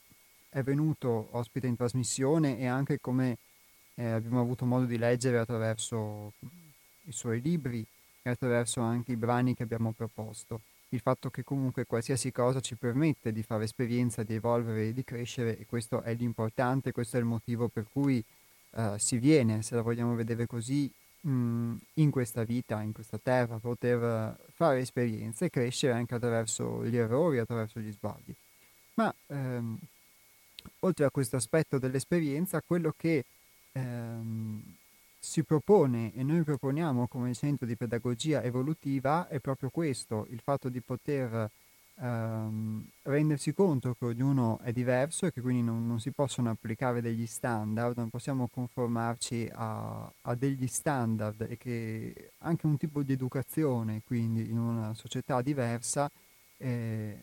[0.49, 3.37] è venuto ospite in trasmissione e anche come
[3.93, 6.33] eh, abbiamo avuto modo di leggere attraverso
[7.07, 7.85] i suoi libri
[8.21, 10.61] e attraverso anche i brani che abbiamo proposto.
[10.89, 15.03] Il fatto che comunque qualsiasi cosa ci permette di fare esperienza, di evolvere e di
[15.03, 18.23] crescere e questo è l'importante, questo è il motivo per cui
[18.71, 20.89] uh, si viene, se la vogliamo vedere così,
[21.21, 26.95] mh, in questa vita, in questa terra, poter fare esperienze e crescere anche attraverso gli
[26.95, 28.33] errori, attraverso gli sbagli.
[28.93, 29.77] Ma ehm,
[30.79, 33.25] oltre a questo aspetto dell'esperienza, quello che
[33.73, 34.63] ehm,
[35.19, 40.69] si propone e noi proponiamo come centro di pedagogia evolutiva è proprio questo, il fatto
[40.69, 41.49] di poter
[41.99, 47.01] ehm, rendersi conto che ognuno è diverso e che quindi non, non, si possono applicare
[47.01, 53.13] degli standard, non possiamo conformarci a, a, degli standard e che anche un tipo di
[53.13, 56.09] educazione, quindi in una società diversa,
[56.57, 57.17] eh,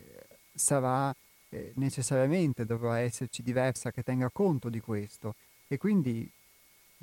[0.53, 1.15] sarà
[1.51, 5.35] eh, necessariamente dovrà esserci diversa che tenga conto di questo.
[5.67, 6.31] E quindi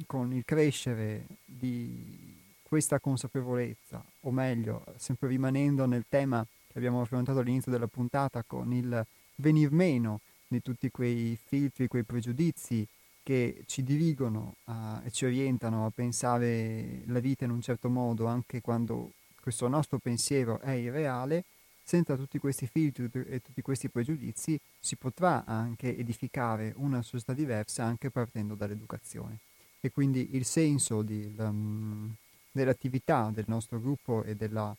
[0.05, 7.39] con il crescere di questa consapevolezza, o meglio, sempre rimanendo nel tema che abbiamo affrontato
[7.39, 12.87] all'inizio della puntata con il venir meno di tutti quei filtri, quei pregiudizi
[13.23, 18.25] che ci dirigono a, e ci orientano a pensare la vita in un certo modo
[18.25, 21.43] anche quando questo nostro pensiero è irreale,
[21.83, 27.83] senza tutti questi filtri e tutti questi pregiudizi si potrà anche edificare una società diversa
[27.83, 29.39] anche partendo dall'educazione.
[29.81, 32.13] E quindi il senso di, um,
[32.51, 34.75] dell'attività del nostro gruppo e della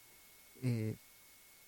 [0.61, 0.97] eh,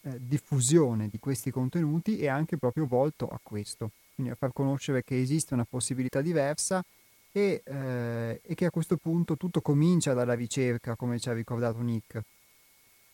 [0.02, 5.02] eh, diffusione di questi contenuti è anche proprio volto a questo, quindi a far conoscere
[5.02, 6.84] che esiste una possibilità diversa
[7.32, 11.80] e, eh, e che a questo punto tutto comincia dalla ricerca, come ci ha ricordato
[11.80, 12.22] Nick.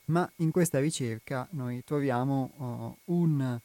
[0.07, 3.59] Ma in questa ricerca noi troviamo uh, un,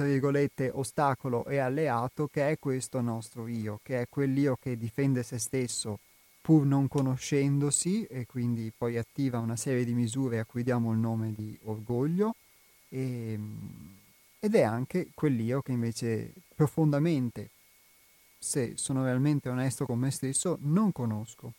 [0.00, 5.22] tra virgolette, ostacolo e alleato che è questo nostro io, che è quell'io che difende
[5.22, 5.98] se stesso
[6.40, 10.98] pur non conoscendosi e quindi poi attiva una serie di misure a cui diamo il
[10.98, 12.34] nome di orgoglio
[12.88, 13.38] e,
[14.38, 17.50] ed è anche quell'io che invece profondamente,
[18.38, 21.52] se sono realmente onesto con me stesso, non conosco.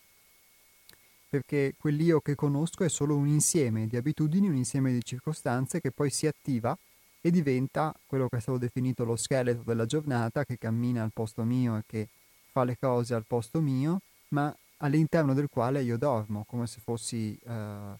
[1.29, 5.91] Perché quell'io che conosco è solo un insieme di abitudini, un insieme di circostanze che
[5.91, 6.75] poi si attiva
[7.21, 11.43] e diventa quello che è stato definito lo scheletro della giornata, che cammina al posto
[11.43, 12.07] mio e che
[12.51, 17.37] fa le cose al posto mio, ma all'interno del quale io dormo, come se fossi...
[17.43, 17.97] Uh,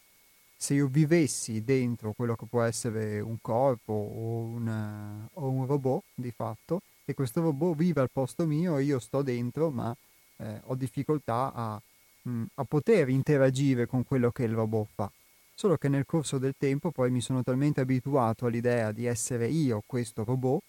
[0.62, 6.04] se io vivessi dentro quello che può essere un corpo o, una, o un robot
[6.14, 9.92] di fatto, e questo robot vive al posto mio e io sto dentro, ma
[10.38, 11.82] eh, ho difficoltà a
[12.22, 15.12] mh, mm, a poter interagire con quello che il robot fa.
[15.62, 19.84] Solo che nel corso del tempo poi mi sono talmente abituato all'idea di essere io
[19.86, 20.64] questo robot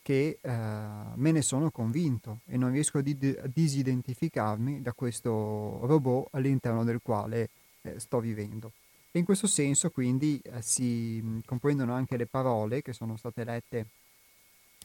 [0.00, 6.28] che eh, me ne sono convinto e non riesco a, di- disidentificarmi da questo robot
[6.30, 7.50] all'interno del quale
[7.82, 8.72] eh, sto vivendo.
[9.10, 13.44] E in questo senso quindi eh, si mm, comprendono anche le parole che sono state
[13.44, 13.86] lette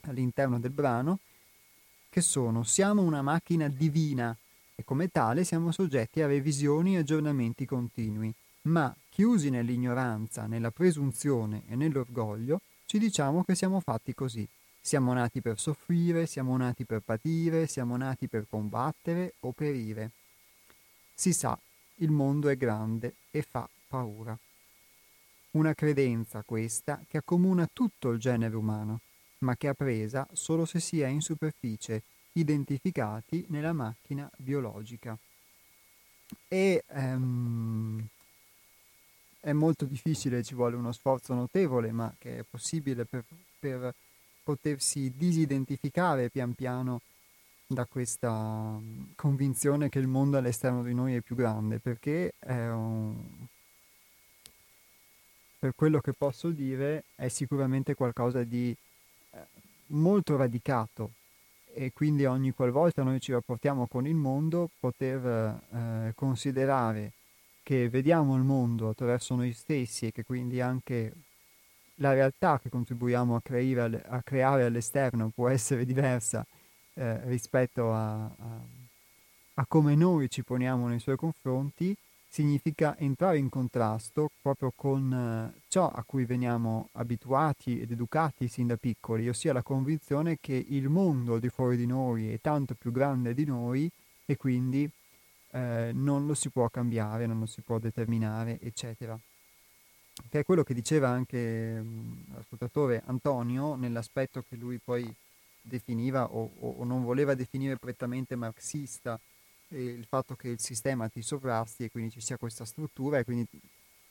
[0.01, 1.19] all'interno del brano,
[2.09, 4.35] che sono siamo una macchina divina
[4.75, 8.33] e come tale siamo soggetti a revisioni e aggiornamenti continui,
[8.63, 14.45] ma chiusi nell'ignoranza, nella presunzione e nell'orgoglio, ci diciamo che siamo fatti così.
[14.81, 20.11] Siamo nati per soffrire, siamo nati per patire, siamo nati per combattere o perire.
[21.13, 21.57] Si sa,
[21.99, 24.37] il mondo è grande e fa paura.
[25.51, 28.99] Una credenza questa che accomuna tutto il genere umano,
[29.39, 32.03] ma che ha presa solo se si è in superficie
[32.33, 35.17] identificati nella macchina biologica.
[36.49, 38.05] E um,
[39.45, 43.23] è molto difficile, ci vuole uno sforzo notevole, ma che è possibile per,
[43.59, 43.93] per
[44.43, 47.01] potersi disidentificare pian piano
[47.67, 48.75] da questa
[49.15, 53.15] convinzione che il mondo all'esterno di noi è più grande, perché è un,
[55.59, 58.75] per quello che posso dire è sicuramente qualcosa di
[59.29, 59.37] eh,
[59.87, 61.11] molto radicato.
[61.71, 65.23] E quindi ogni qualvolta noi ci rapportiamo con il mondo poter
[65.71, 67.11] eh, considerare
[67.65, 71.11] che vediamo il mondo attraverso noi stessi e che quindi anche
[71.95, 76.45] la realtà che contribuiamo a creare, a creare all'esterno può essere diversa
[76.93, 78.59] eh, rispetto a, a,
[79.55, 81.97] a come noi ci poniamo nei suoi confronti
[82.29, 88.67] significa entrare in contrasto proprio con eh, ciò a cui veniamo abituati ed educati sin
[88.67, 92.91] da piccoli, ossia la convinzione che il mondo di fuori di noi è tanto più
[92.91, 93.89] grande di noi
[94.23, 94.87] e quindi
[95.55, 99.17] eh, non lo si può cambiare, non lo si può determinare, eccetera.
[100.29, 105.13] Che è quello che diceva anche mm, l'ascoltatore Antonio nell'aspetto che lui poi
[105.61, 109.19] definiva o, o non voleva definire prettamente marxista,
[109.69, 113.47] il fatto che il sistema ti sovrasti e quindi ci sia questa struttura e quindi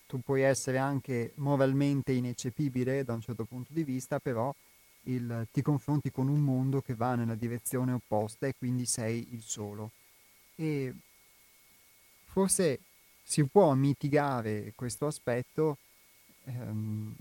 [0.06, 4.52] tu puoi essere anche moralmente ineccepibile da un certo punto di vista, però
[5.04, 9.42] il, ti confronti con un mondo che va nella direzione opposta e quindi sei il
[9.42, 9.90] solo.
[10.56, 10.94] E
[12.34, 12.80] forse
[13.22, 15.78] si può mitigare questo aspetto
[16.46, 17.14] ehm,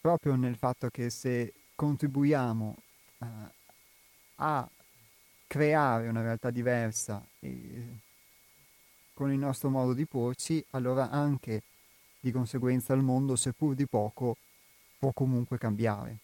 [0.00, 2.76] proprio nel fatto che se contribuiamo
[3.18, 3.26] eh,
[4.36, 4.66] a
[5.46, 7.22] creare una realtà diversa
[9.12, 11.62] con il nostro modo di porci, allora anche
[12.18, 14.38] di conseguenza il mondo, seppur di poco,
[14.98, 16.20] può comunque cambiare.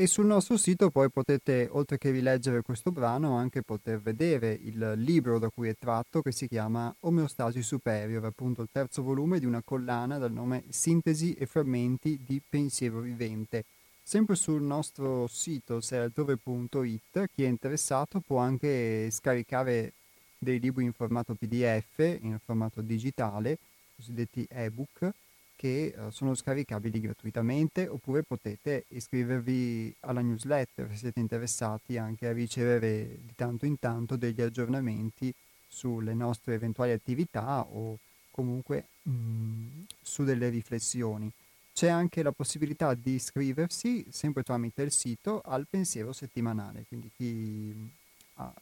[0.00, 4.92] E sul nostro sito poi potete, oltre che rileggere questo brano, anche poter vedere il
[4.94, 9.44] libro da cui è tratto che si chiama Omeostasi Superior, appunto il terzo volume di
[9.44, 13.64] una collana dal nome Sintesi e frammenti di pensiero vivente.
[14.00, 19.94] Sempre sul nostro sito seraltrove.it chi è interessato può anche scaricare
[20.38, 23.58] dei libri in formato PDF, in formato digitale,
[23.96, 25.10] cosiddetti ebook,
[25.58, 32.32] che uh, sono scaricabili gratuitamente oppure potete iscrivervi alla newsletter se siete interessati anche a
[32.32, 35.34] ricevere di tanto in tanto degli aggiornamenti
[35.66, 37.98] sulle nostre eventuali attività o
[38.30, 39.66] comunque mh, mm,
[40.00, 41.28] su delle riflessioni.
[41.72, 47.90] C'è anche la possibilità di iscriversi, sempre tramite il sito, al pensiero settimanale, quindi chi
[48.34, 48.52] ha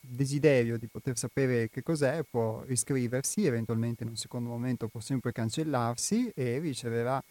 [0.00, 5.32] desiderio di poter sapere che cos'è può iscriversi, eventualmente in un secondo momento può sempre
[5.32, 7.22] cancellarsi e riceverà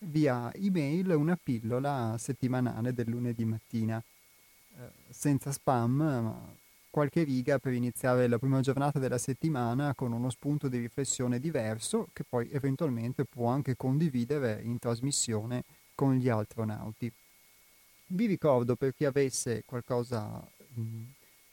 [0.00, 6.54] via email una pillola settimanale del lunedì mattina, eh, senza spam, ma
[6.90, 12.08] qualche riga per iniziare la prima giornata della settimana con uno spunto di riflessione diverso
[12.12, 15.64] che poi eventualmente può anche condividere in trasmissione
[15.94, 17.10] con gli astronauti.
[18.06, 20.44] Vi ricordo per chi avesse qualcosa
[20.74, 21.02] mh,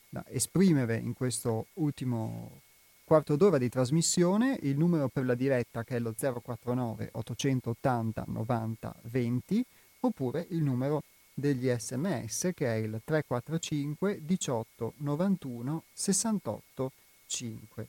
[0.09, 2.61] da esprimere in questo ultimo
[3.03, 8.95] quarto d'ora di trasmissione, il numero per la diretta che è lo 049 880 90
[9.03, 9.65] 20
[10.01, 11.03] oppure il numero
[11.33, 16.91] degli sms che è il 345 18 91 68
[17.27, 17.87] 5.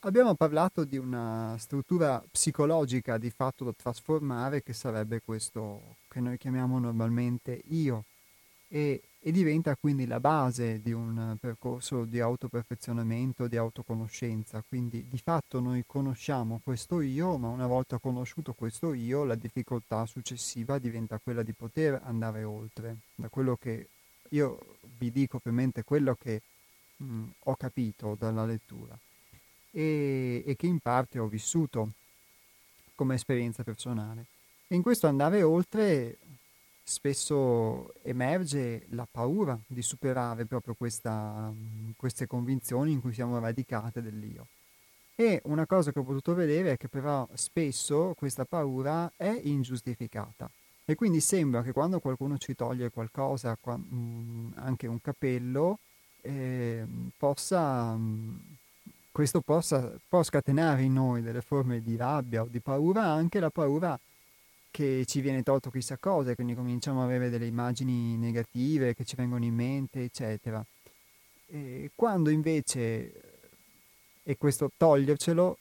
[0.00, 6.38] Abbiamo parlato di una struttura psicologica di fatto da trasformare che sarebbe questo che noi
[6.38, 8.04] chiamiamo normalmente io
[8.68, 14.62] e e diventa quindi la base di un percorso di autoperfezionamento, di autoconoscenza.
[14.68, 20.04] Quindi di fatto noi conosciamo questo io, ma una volta conosciuto questo io, la difficoltà
[20.04, 22.96] successiva diventa quella di poter andare oltre.
[23.14, 23.88] Da quello che
[24.28, 24.58] io
[24.98, 26.42] vi dico ovviamente quello che
[26.98, 28.94] mh, ho capito dalla lettura
[29.70, 31.92] e, e che in parte ho vissuto
[32.94, 34.26] come esperienza personale.
[34.66, 36.18] E in questo andare oltre
[36.84, 41.50] spesso emerge la paura di superare proprio questa,
[41.96, 44.46] queste convinzioni in cui siamo radicate dell'io.
[45.16, 50.50] E una cosa che ho potuto vedere è che però spesso questa paura è ingiustificata.
[50.84, 55.78] E quindi sembra che quando qualcuno ci toglie qualcosa, anche un capello,
[56.20, 56.84] eh,
[57.16, 57.98] possa,
[59.10, 63.50] questo possa, può scatenare in noi delle forme di rabbia o di paura, anche la
[63.50, 63.98] paura
[64.74, 69.14] che ci viene tolto chissà cosa, quindi cominciamo ad avere delle immagini negative che ci
[69.14, 70.64] vengono in mente, eccetera.
[71.46, 73.12] E quando invece,
[74.24, 75.58] e questo togliercelo,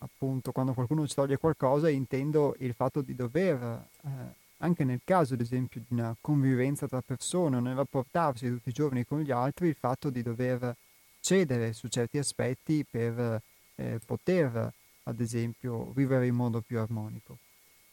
[0.00, 4.08] appunto, quando qualcuno ci toglie qualcosa, intendo il fatto di dover, eh,
[4.56, 9.06] anche nel caso ad esempio di una convivenza tra persone, nel rapportarsi tutti i giorni
[9.06, 10.74] con gli altri, il fatto di dover
[11.20, 13.40] cedere su certi aspetti per
[13.76, 14.72] eh, poter,
[15.04, 17.38] ad esempio, vivere in modo più armonico.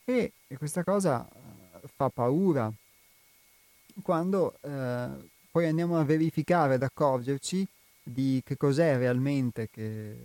[0.09, 2.71] E, questa cosa eh, fa paura.
[4.01, 5.09] Quando eh,
[5.51, 7.67] poi andiamo a verificare, ad accorgerci
[8.03, 10.15] di che cos'è realmente che,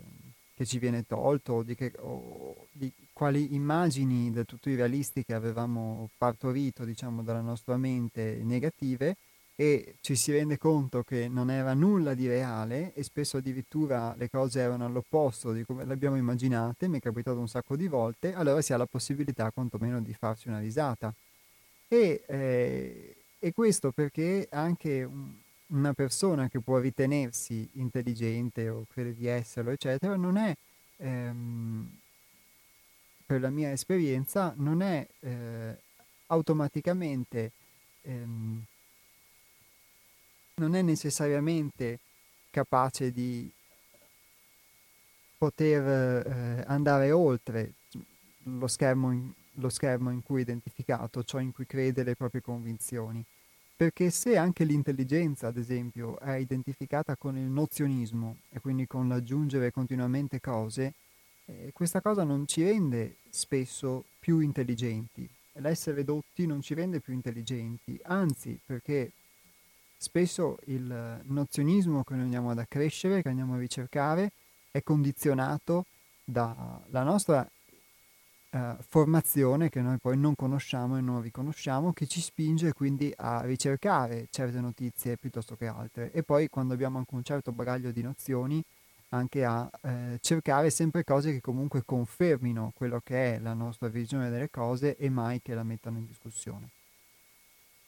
[0.55, 6.85] che ci viene tolto, di, che, o di, quali immagini del tutto irrealistiche avevamo partorito,
[6.85, 9.17] diciamo, dalla nostra mente negative
[9.55, 14.31] e ci si rende conto che non era nulla di reale e spesso addirittura le
[14.31, 18.35] cose erano all'opposto di come le abbiamo immaginate, mi è capitato un sacco di volte,
[18.35, 21.13] allora si ha la possibilità quantomeno di farsi una risata.
[21.87, 25.35] E, eh, e questo perché anche un,
[25.69, 30.57] una persona che può ritenersi intelligente o crede di esserlo, eccetera, non è,
[30.97, 31.99] ehm,
[33.27, 35.77] per la mia esperienza, non è eh,
[36.27, 37.53] automaticamente...
[38.03, 38.65] Ehm,
[40.63, 41.99] non è necessariamente
[42.51, 43.51] capace di
[45.37, 47.73] poter eh, andare oltre
[48.45, 52.41] lo schermo, in, lo schermo in cui è identificato, ciò in cui crede le proprie
[52.41, 53.25] convinzioni.
[53.75, 59.73] Perché se anche l'intelligenza, ad esempio, è identificata con il nozionismo e quindi con l'aggiungere
[59.73, 60.95] continuamente cose,
[61.47, 65.29] eh, questa cosa non ci rende spesso più intelligenti.
[65.55, 69.11] L'essere dotti non ci rende più intelligenti, anzi perché
[70.03, 74.33] spesso il nozionismo che noi andiamo ad accrescere, che andiamo a ricercare,
[74.71, 75.87] è condizionato
[76.25, 77.49] dalla nostra
[78.51, 83.43] eh, formazione che noi poi non conosciamo e non riconosciamo, che ci spinge quindi a
[83.43, 86.11] ricercare certe notizie piuttosto che altre.
[86.13, 88.63] E poi quando abbiamo anche un certo bagaglio di nozioni,
[89.11, 94.31] anche a eh, cercare sempre cose che comunque confermino quello che è la nostra visione
[94.31, 96.71] delle cose e mai che la mettano in discussione.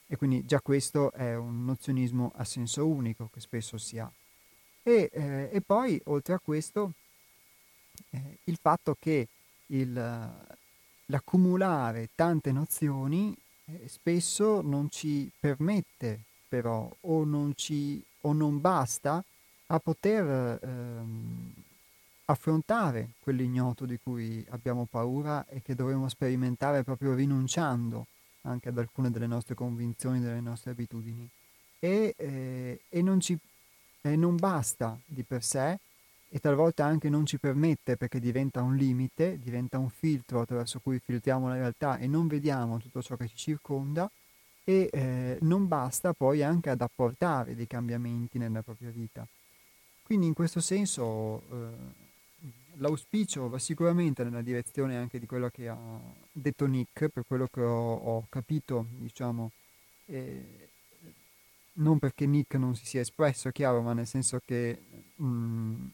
[0.07, 4.11] E quindi già questo è un nozionismo a senso unico che spesso si ha.
[4.83, 6.93] E, eh, e poi, oltre a questo,
[8.11, 9.29] eh, il fatto che
[9.67, 10.33] il,
[11.07, 13.35] l'accumulare tante nozioni
[13.67, 19.25] eh, spesso non ci permette però o non, ci, o non basta
[19.67, 21.53] a poter ehm,
[22.27, 28.07] affrontare quell'ignoto di cui abbiamo paura e che dovremmo sperimentare proprio rinunciando
[28.45, 31.29] anche ad alcune delle nostre convinzioni, delle nostre abitudini.
[31.79, 33.39] E, eh, e non, ci,
[34.03, 35.79] eh, non basta di per sé
[36.29, 40.99] e talvolta anche non ci permette perché diventa un limite, diventa un filtro attraverso cui
[40.99, 44.11] filtriamo la realtà e non vediamo tutto ciò che ci circonda
[44.65, 49.27] e eh, non basta poi anche ad apportare dei cambiamenti nella propria vita.
[50.03, 52.04] Quindi in questo senso eh,
[52.77, 55.79] l'auspicio va sicuramente nella direzione anche di quello che ha
[56.33, 59.51] detto Nick, per quello che ho, ho capito, diciamo,
[60.07, 60.69] eh,
[61.75, 64.79] non perché Nick non si sia espresso, chiaro, ma nel senso che
[65.17, 65.87] mh, mm,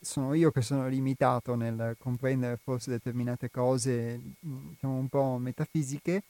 [0.00, 6.22] sono io che sono limitato nel comprendere forse determinate cose, diciamo un po' metafisiche,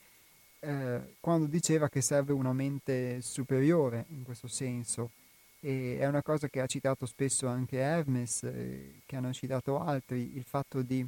[0.59, 5.11] eh, quando diceva che serve una mente superiore in questo senso.
[5.63, 10.35] E è una cosa che ha citato spesso anche Hermes, eh, che hanno citato altri,
[10.35, 11.07] il fatto di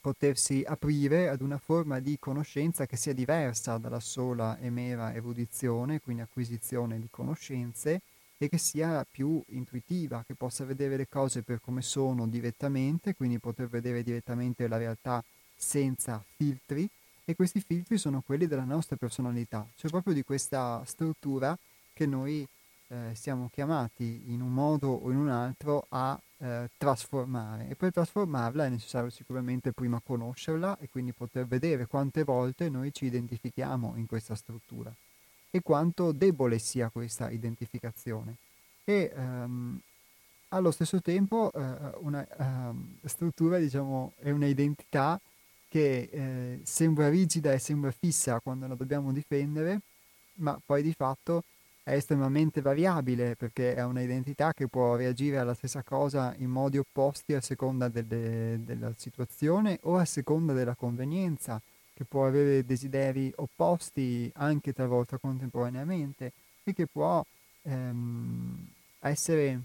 [0.00, 6.00] potersi aprire ad una forma di conoscenza che sia diversa dalla sola e mera erudizione,
[6.00, 8.00] quindi acquisizione di conoscenze,
[8.38, 13.38] e che sia più intuitiva, che possa vedere le cose per come sono direttamente, quindi
[13.38, 15.22] poter vedere direttamente la realtà
[15.56, 16.88] senza filtri
[17.24, 21.58] e questi filtri sono quelli della nostra personalità, cioè proprio di questa struttura
[21.92, 22.46] che noi
[22.88, 27.92] eh, siamo chiamati in un modo o in un altro a eh, trasformare e per
[27.92, 33.94] trasformarla è necessario sicuramente prima conoscerla e quindi poter vedere quante volte noi ci identifichiamo
[33.96, 34.94] in questa struttura
[35.50, 38.36] e quanto debole sia questa identificazione.
[38.84, 39.80] E ehm,
[40.48, 45.20] allo stesso tempo eh, una ehm, struttura, diciamo, è un'identità
[45.68, 49.80] che eh, sembra rigida e sembra fissa quando la dobbiamo difendere,
[50.36, 51.44] ma poi di fatto
[51.88, 57.32] è estremamente variabile perché è un'identità che può reagire alla stessa cosa in modi opposti
[57.32, 61.58] a seconda delle, della situazione o a seconda della convenienza
[61.94, 66.32] che può avere desideri opposti anche talvolta contemporaneamente
[66.62, 67.24] e che può
[67.62, 68.66] ehm,
[69.00, 69.60] essere,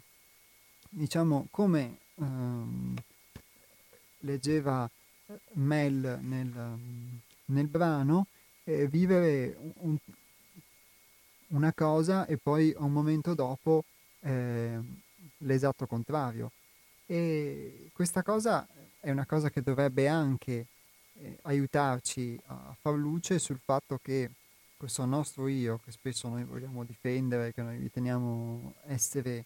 [0.89, 2.95] diciamo, come ehm,
[4.19, 4.89] leggeva
[5.55, 6.77] Mel nel,
[7.45, 8.27] nel brano,
[8.63, 9.97] eh, vivere un,
[11.53, 13.84] una cosa e poi un momento dopo
[14.21, 14.80] eh,
[15.38, 16.51] l'esatto contrario.
[17.05, 18.67] E questa cosa
[18.99, 20.65] è una cosa che dovrebbe anche
[21.15, 24.31] eh, aiutarci a far luce sul fatto che
[24.77, 29.45] questo nostro io, che spesso noi vogliamo difendere, che noi riteniamo essere eh,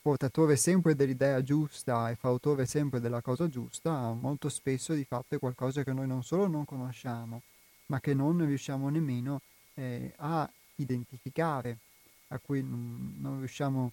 [0.00, 5.38] portatore sempre dell'idea giusta e fautore sempre della cosa giusta, molto spesso di fatto è
[5.38, 7.42] qualcosa che noi non solo non conosciamo,
[7.86, 9.40] ma che non riusciamo nemmeno
[9.82, 11.78] eh, a identificare,
[12.28, 13.92] a cui non, non riusciamo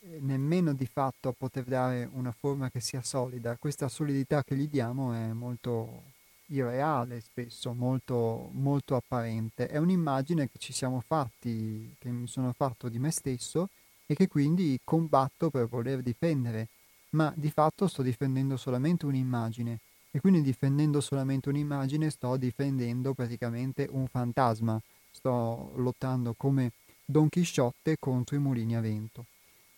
[0.00, 3.56] eh, nemmeno di fatto a poter dare una forma che sia solida.
[3.56, 6.02] Questa solidità che gli diamo è molto
[6.46, 9.68] irreale spesso, molto, molto apparente.
[9.68, 13.68] È un'immagine che ci siamo fatti, che mi sono fatto di me stesso
[14.06, 16.68] e che quindi combatto per voler difendere,
[17.10, 19.78] ma di fatto sto difendendo solamente un'immagine
[20.12, 24.80] e quindi difendendo solamente un'immagine sto difendendo praticamente un fantasma,
[25.10, 26.72] sto lottando come
[27.04, 29.26] Don Chisciotte contro i mulini a vento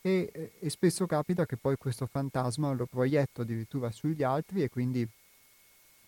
[0.05, 5.09] e, e, spesso capita che poi questo fantasma lo proietto addirittura sugli altri e quindi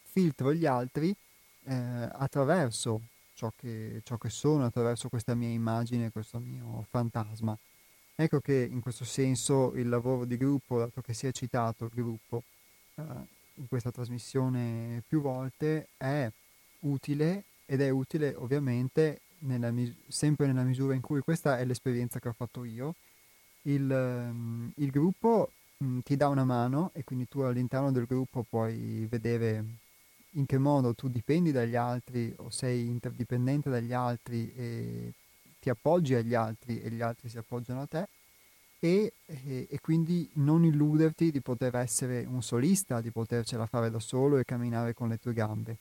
[0.03, 1.15] filtro gli altri
[1.67, 1.75] eh,
[2.13, 3.01] attraverso
[3.35, 7.57] ciò che, ciò che sono, attraverso questa mia immagine, questo mio fantasma.
[8.17, 11.91] Ecco che in questo senso il lavoro di gruppo, dato che si è citato il
[11.95, 12.43] gruppo
[12.97, 13.03] eh,
[13.55, 16.29] in questa trasmissione più volte, è
[16.81, 22.19] utile ed è utile ovviamente nella mis- sempre nella misura in cui questa è l'esperienza
[22.19, 22.95] che ho fatto io.
[23.62, 28.45] Il, um, il gruppo um, ti dà una mano e quindi tu all'interno del gruppo
[28.49, 29.65] puoi vedere
[30.36, 35.12] in che modo tu dipendi dagli altri o sei interdipendente dagli altri e
[35.61, 38.09] ti appoggi agli altri e gli altri si appoggiano a te
[38.81, 43.99] e, e, e, quindi non illuderti di poter essere un solista, di potercela fare da
[43.99, 45.78] solo e camminare con le tue gambe.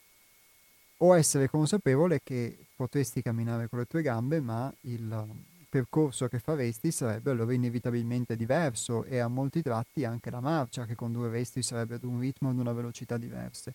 [0.97, 5.27] O essere consapevole che potresti camminare con le tue gambe, ma il
[5.73, 10.93] percorso che faresti sarebbe allora inevitabilmente diverso e a molti tratti anche la marcia che
[10.93, 13.73] condurresti sarebbe ad un ritmo e ad una velocità diverse.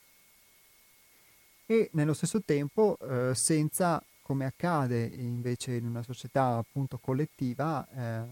[1.66, 8.26] E nello stesso tempo eh, senza, come accade invece in una società appunto collettiva, eh,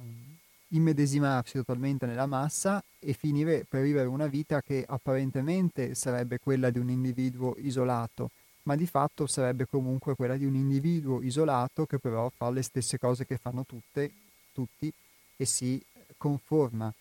[0.69, 6.79] immedesimarsi totalmente nella massa e finire per vivere una vita che apparentemente sarebbe quella di
[6.79, 8.31] un individuo isolato,
[8.67, 12.99] ma di fatto sarebbe comunque quella di un individuo isolato che però fa le stesse
[12.99, 14.11] cose che fanno tutte,
[14.53, 14.93] tutti
[15.37, 15.83] e si
[16.17, 16.93] conforma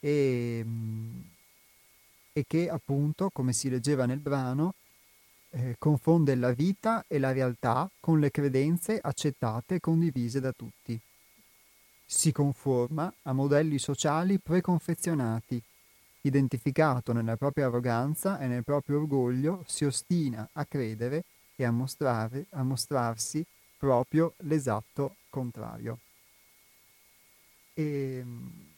[0.00, 0.64] e,
[2.32, 4.74] e che appunto, come si leggeva nel brano,
[5.50, 10.98] eh, confonde la vita e la realtà con le credenze accettate e condivise da tutti.
[12.06, 15.62] Si conforma a modelli sociali preconfezionati.
[16.22, 21.24] Identificato nella propria arroganza e nel proprio orgoglio, si ostina a credere
[21.56, 23.44] e a, mostrare, a mostrarsi
[23.78, 25.98] proprio l'esatto contrario.
[27.74, 28.68] E, ehm,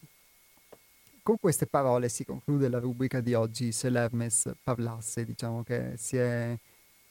[1.22, 6.16] con queste parole si conclude la rubrica di oggi se l'Hermes parlasse, diciamo che si
[6.16, 6.56] è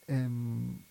[0.06, 0.84] ehm,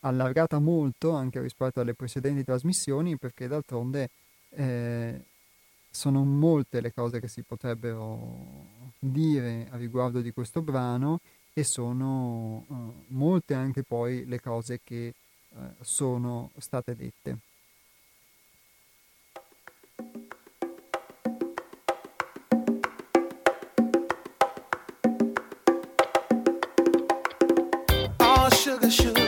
[0.00, 4.10] allargata molto anche rispetto alle precedenti trasmissioni perché d'altronde
[4.50, 5.24] eh,
[5.90, 11.20] sono molte le cose che si potrebbero dire a riguardo di questo brano
[11.52, 15.14] e sono eh, molte anche poi le cose che eh,
[15.80, 17.38] sono state dette.
[28.90, 29.19] questi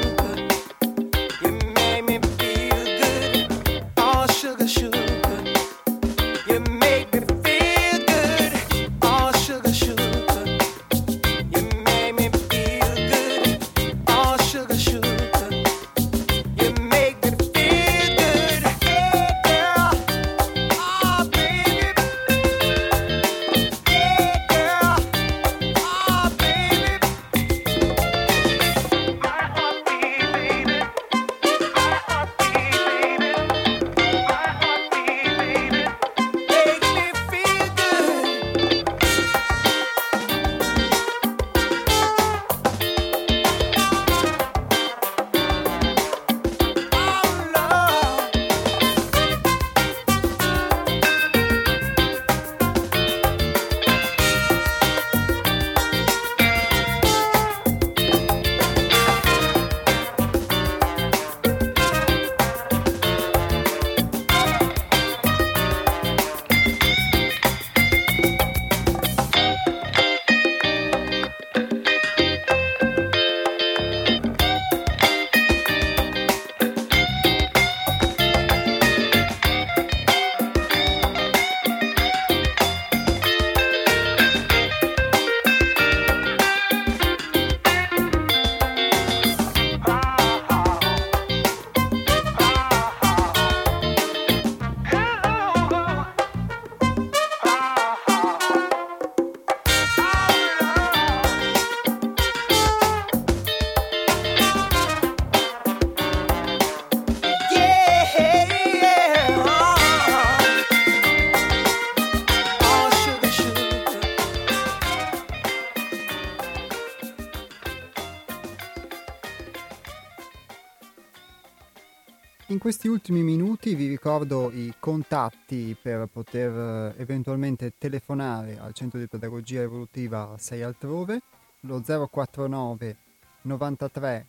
[123.62, 126.50] minuti vi ricordo i contatti per poter
[126.96, 131.20] eh, eventualmente telefonare al centro di pedagogia evolutiva 6 altrove,
[131.60, 132.96] lo 049
[133.42, 134.26] 93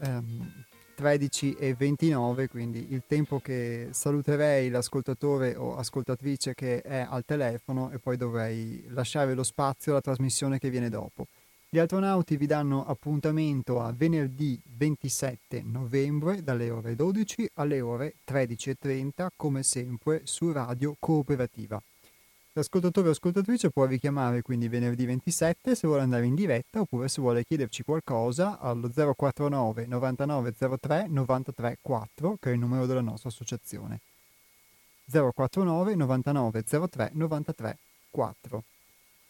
[0.00, 0.63] um,
[0.96, 8.16] 13.29, quindi il tempo che saluterei l'ascoltatore o ascoltatrice che è al telefono e poi
[8.16, 11.26] dovrei lasciare lo spazio alla trasmissione che viene dopo.
[11.68, 19.26] Gli astronauti vi danno appuntamento a venerdì 27 novembre dalle ore 12 alle ore 13.30
[19.34, 21.82] come sempre su Radio Cooperativa.
[22.56, 27.20] L'ascoltatore o ascoltatrice può richiamare quindi venerdì 27 se vuole andare in diretta oppure se
[27.20, 33.98] vuole chiederci qualcosa allo 049 9903 934 che è il numero della nostra associazione.
[35.10, 38.62] 049 9903 934.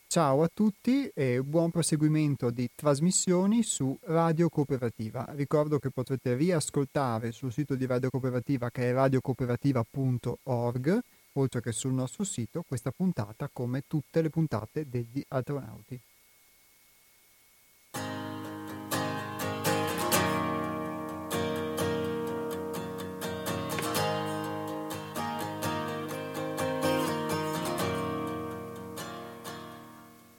[0.06, 5.24] Ciao a tutti e buon proseguimento di trasmissioni su Radio Cooperativa.
[5.30, 11.02] Ricordo che potrete riascoltare sul sito di Radio Cooperativa che è radiocooperativa.org
[11.34, 16.00] oltre che sul nostro sito, questa puntata come tutte le puntate degli astronauti.